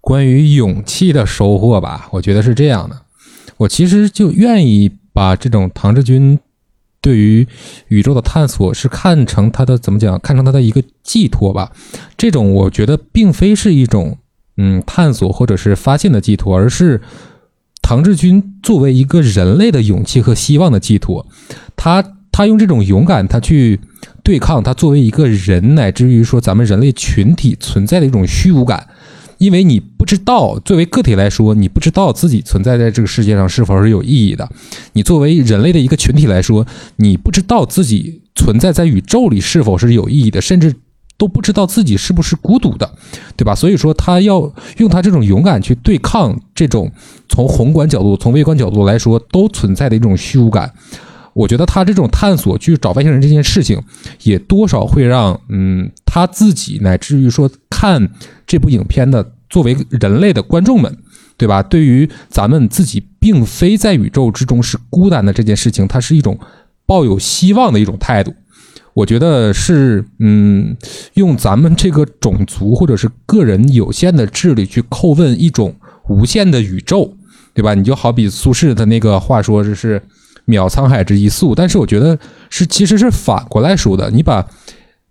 [0.00, 2.08] 关于勇气的收获吧。
[2.12, 2.96] 我觉得是这样的。
[3.56, 6.38] 我其实就愿意把这种唐志军
[7.00, 7.46] 对于
[7.88, 11.70] 宇宙的探索是看成他的怎么讲，看成他的一个寄托吧。
[12.16, 14.18] 这种我觉得并非是一种
[14.56, 17.00] 嗯探索或者是发现的寄托，而是
[17.84, 21.26] 唐志军作为一个人类的勇气和希望的寄托。
[21.76, 22.02] 他
[22.32, 23.78] 他用这种勇敢，他去
[24.22, 28.88] 对抗他作为一个人，乃至于说咱们人类群体存在的一种虚无感。
[29.36, 34.48] 因为你不知道，作为个体来说，你不知道自己存在在这个世界上是否是有意义的。
[34.94, 36.66] 你作为人类的一个群体来说，
[36.96, 40.74] 你不知道自己存在在宇宙里是否是有意义的，甚至
[41.16, 42.90] 都不知道自己是不是孤独的，
[43.36, 43.54] 对吧？
[43.54, 46.90] 所以说，他要用他这种勇敢去对抗这种
[47.28, 50.72] 从宏观角度、从微观角度来说都存在的一种虚无感。
[51.32, 53.80] 我觉得他这种探索去找外星人这件事情，
[54.22, 58.08] 也多少会让嗯他自己乃至于说看
[58.46, 60.96] 这部影片的作为人类的观众们，
[61.36, 61.60] 对吧？
[61.60, 66.38] 对于咱们自己并非在宇宙之中是孤单的这件事情，它是一种
[66.86, 68.32] 抱有希望的一种态度。
[68.94, 70.76] 我觉得是，嗯，
[71.14, 75.74] 用咱们这个种族或者是个人有限的智力去叩问一种
[76.08, 77.12] 无限的宇宙，
[77.52, 77.74] 对吧？
[77.74, 80.00] 你就好比苏轼的那个话说，这是
[80.46, 82.16] 渺沧海之一粟，但是我觉得
[82.48, 84.46] 是其实是反过来说的，你把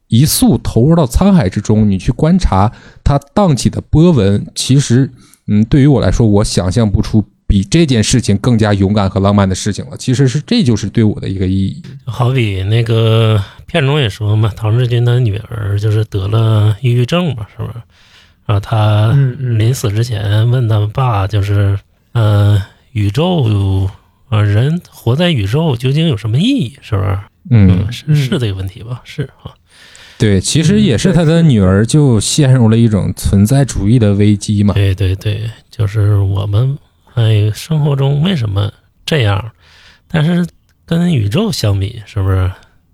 [0.08, 2.72] 一粟投入到沧海之中，你去观察
[3.04, 5.12] 它荡起的波纹，其实，
[5.48, 7.24] 嗯，对于我来说，我想象不出
[7.54, 9.96] 比这件事情更加勇敢和浪漫的事情了。
[9.96, 11.84] 其实是这就是对我的一个意义。
[12.04, 17.74] 好比那个片中也说嘛，唐志军的女儿就是得了抑郁症嘛，是不是？
[18.48, 21.78] 啊，他嗯嗯临死之前问他爸，就是，
[22.14, 22.60] 呃，
[22.94, 23.88] 宇宙，
[24.30, 26.76] 啊，人活在宇宙究竟有什么意义？
[26.82, 27.20] 是不是？
[27.52, 29.00] 嗯，是嗯是这个问题吧？
[29.04, 29.54] 是啊，
[30.18, 34.74] 对，其实也是他的女儿就陷入了一种存在主义的危机嘛。
[34.74, 36.76] 对对对，就是我们
[37.16, 38.72] 哎，生活中为什么
[39.06, 39.52] 这样？
[40.08, 40.48] 但是
[40.86, 42.52] 跟宇宙相比，是不是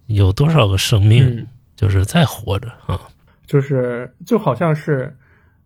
[0.08, 3.00] 有多少个生命嗯，就是在活着啊？
[3.46, 5.16] 就是就好像是，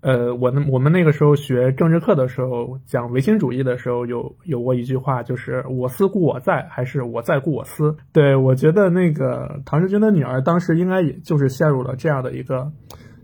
[0.02, 7.96] 呃，我们我们那个时候学政治课的时候讲唯心主义的时候有有过一句话，就是我思故我在，还是我在故我思。
[8.12, 12.72] 对我觉得那个唐志军的女儿当时应该也就是陷入了这样的一个。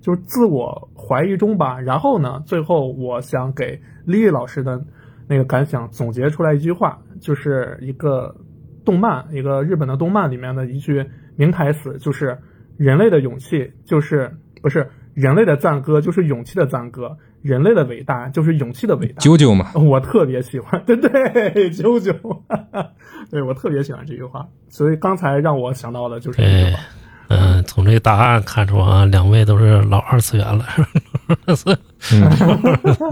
[0.02, 4.82] 就是自我怀疑中吧，然后呢，最后我想给丽丽老师的
[5.30, 8.36] 那个感想总结出来一句话，就是一个
[8.84, 12.40] 动漫，一个日本的动漫里面的一句名台词，就是
[12.78, 19.20] 人类的勇气就是不是人类的赞歌，就是勇气的赞歌；人类的伟大就是勇气的伟大。
[19.20, 22.14] 九九嘛， 我特别喜欢，对对，啾啾，
[23.30, 26.80] 对我特别喜欢这句话，所以刚才让我想到的就是这句对话。，
[27.30, 30.66] 嗯、从这个答案看出啊，两位都是老二次元了，
[32.12, 32.30] 嗯，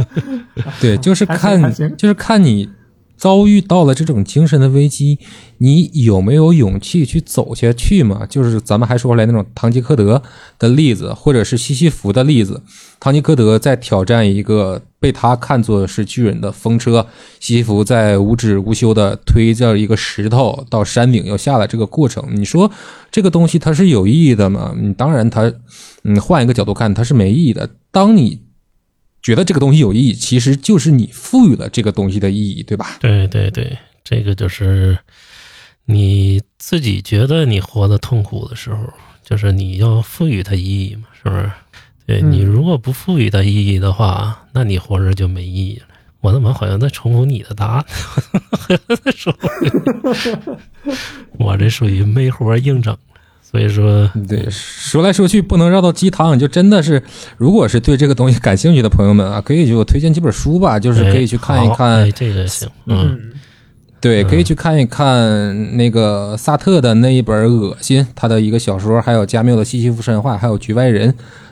[0.81, 2.69] 对，就是看就是看你
[3.18, 5.18] 遭遇到了这种精神的危机，
[5.57, 8.26] 你有没有勇气去走下去嘛？
[8.27, 10.22] 就是咱们还说来那种堂吉诃德
[10.60, 12.61] 的例子，或者是西西弗的例子。
[12.99, 17.06] 堂吉诃德在挑战一个被他看作是巨人的风车，
[17.39, 22.72] 西西弗在无止无休的推着一个石头到山顶又下来这个过程，你说
[23.11, 24.73] 这个东西它是有意义的吗？
[24.80, 25.52] 你，当然它，
[26.03, 27.69] 嗯，换一个角度看，它是没意义的。
[27.91, 28.41] 当你
[29.22, 32.98] 觉得这个东西有意义，其实就是你赋予了这个东西的意义，对吧？
[32.99, 34.98] 对对对，这个就是
[35.85, 38.77] 你自己觉得你活得痛苦的时候，
[39.23, 41.52] 就是你要赋予它意义嘛，是不是？
[42.06, 45.85] 对嗯你如果不赋予它意义的话，那你活着就没意义了。
[46.22, 47.85] 我怎么好像在重复你的答案？
[49.15, 49.38] 说
[51.38, 52.98] 我这属于没活硬整，
[53.49, 57.02] 所以说，对，说来说去不能绕到鸡汤，就真的是，
[57.38, 63.32] 如果是对这个东西感兴趣的朋友们啊， 可以就推荐几本书吧，就是可以去看一看哎，这个行，嗯，嗯。
[64.02, 64.28] 对，嗯。
[64.28, 71.10] 可以去看一看那个萨特的那一本《恶心》，他的一个小说，还有加缪的《西西弗神话》，还有《局外人》，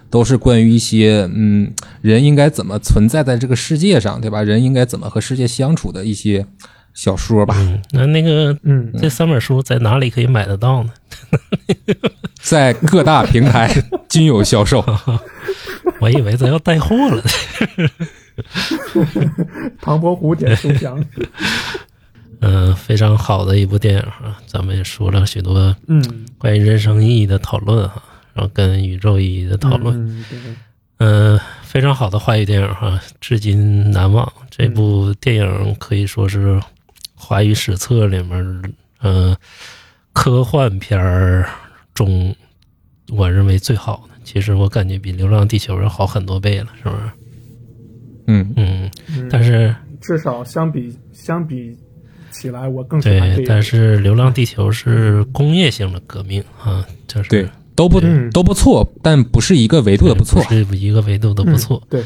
[0.10, 4.44] 都是关于一些嗯人应该怎么存在在这个世界上，对吧？
[4.44, 6.46] 人应该怎么和世界相处的一些
[6.96, 7.54] 小说吧。
[7.60, 10.90] 嗯，那那个嗯，这三本书在哪里可以买得到呢？
[12.42, 13.72] 在各大平台
[14.10, 14.84] 均有销售。
[16.02, 17.90] 我以为咱要带货了呢。
[19.80, 21.06] 唐伯虎点秋香。
[22.42, 28.04] 嗯、非常好的一部电影啊，咱们也说了许多嗯，关于人生意义的讨论哈，
[28.34, 30.56] 然后跟宇宙意义的讨论，嗯，对对
[30.98, 34.32] 嗯、非常好的华语电影哈，至今难忘。
[34.52, 36.62] 这部电影可以说是
[37.26, 39.36] 华语史册里面，嗯、
[40.14, 41.50] 科幻片儿
[41.92, 42.36] 中
[43.10, 44.14] 我认为最好的。
[44.24, 47.02] 其实我感觉比《流浪地球》要好很多倍了，是不是？
[48.28, 51.76] 嗯，嗯，嗯但是至少相比相比
[52.30, 60.44] 起来，我更喜欢对，但是《流浪地球》是工业性的革命啊，就是对，都不嗯都不错，但不是一个维度的不错。
[60.44, 61.82] 是一个维度的不错。
[61.86, 62.04] 嗯对，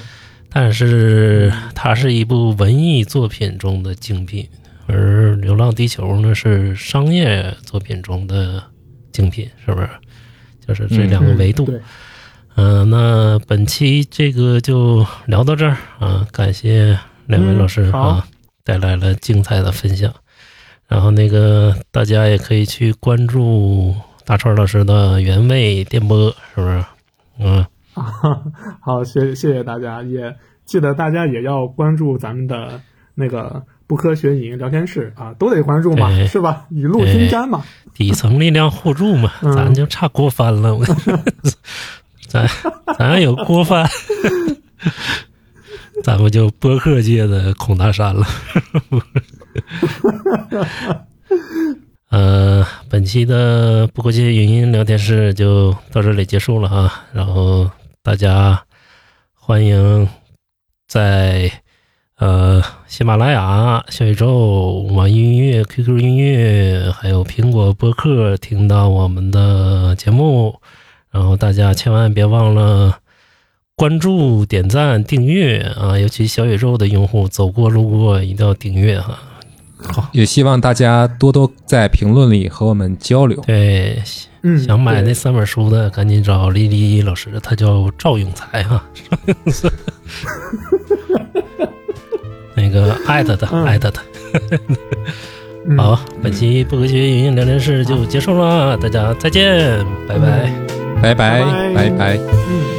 [0.50, 4.48] 但是它是一部文艺作品中的精品，
[4.91, 8.64] 而《流浪地球》呢是商业作品中的
[9.11, 9.88] 精品，是不是？
[10.66, 11.72] 就是这两个维度。
[12.56, 16.98] 嗯那本期这个就聊到这儿啊，感谢
[17.28, 18.28] 两位嗯老师好啊、
[18.64, 20.14] 带来了精彩的分享。
[20.88, 23.95] 然后那个大家也可以去关注
[24.26, 26.84] 大川老师的原味电波，是不是？
[27.40, 27.66] 嗯，
[28.82, 30.36] 好，谢谢谢大家，也
[30.66, 32.82] 记得大家也要关注咱们的
[33.16, 36.68] 那个不科学影音聊天室啊，都得关注嘛，是吧？
[36.70, 37.64] 雨露均沾嘛。
[37.95, 40.76] 底层力量互助嘛，嗯咱就差锅翻了。
[40.76, 40.86] 我
[42.30, 42.48] 咱
[42.95, 43.90] 咱要有锅翻，
[46.06, 48.28] 咱们就播客界的孔大山了。
[52.11, 56.94] 呃，本期的不科学语音聊天室就到这里结束了哈。
[57.11, 57.68] 然后
[58.03, 58.61] 大家
[59.34, 60.07] 欢迎
[60.88, 61.52] 在
[62.20, 70.60] 呃喜马拉雅、小宇宙、网易云音乐、QQ 音乐，还有苹果播客听到我们的节目。
[71.12, 73.00] 然后大家千万别忘了
[73.76, 75.98] 关注、点赞、订阅啊！
[75.98, 79.18] 尤其小宇宙的用户，走过路过一定要订阅哈。
[79.78, 83.41] 好，也希望大家多多在评论里和我们交流。
[83.48, 84.04] 对，
[84.44, 88.84] 嗯，想买那三本书的，赶紧找丽丽老师，他叫赵永才哈。
[92.60, 94.02] 那个艾特他，嗯艾特他。
[95.65, 100.52] 嗯好，本期不科学语音聊天室就结束了，大家再见，拜拜。
[101.02, 102.18] 拜拜拜拜拜。
[102.18, 102.78] 嗯。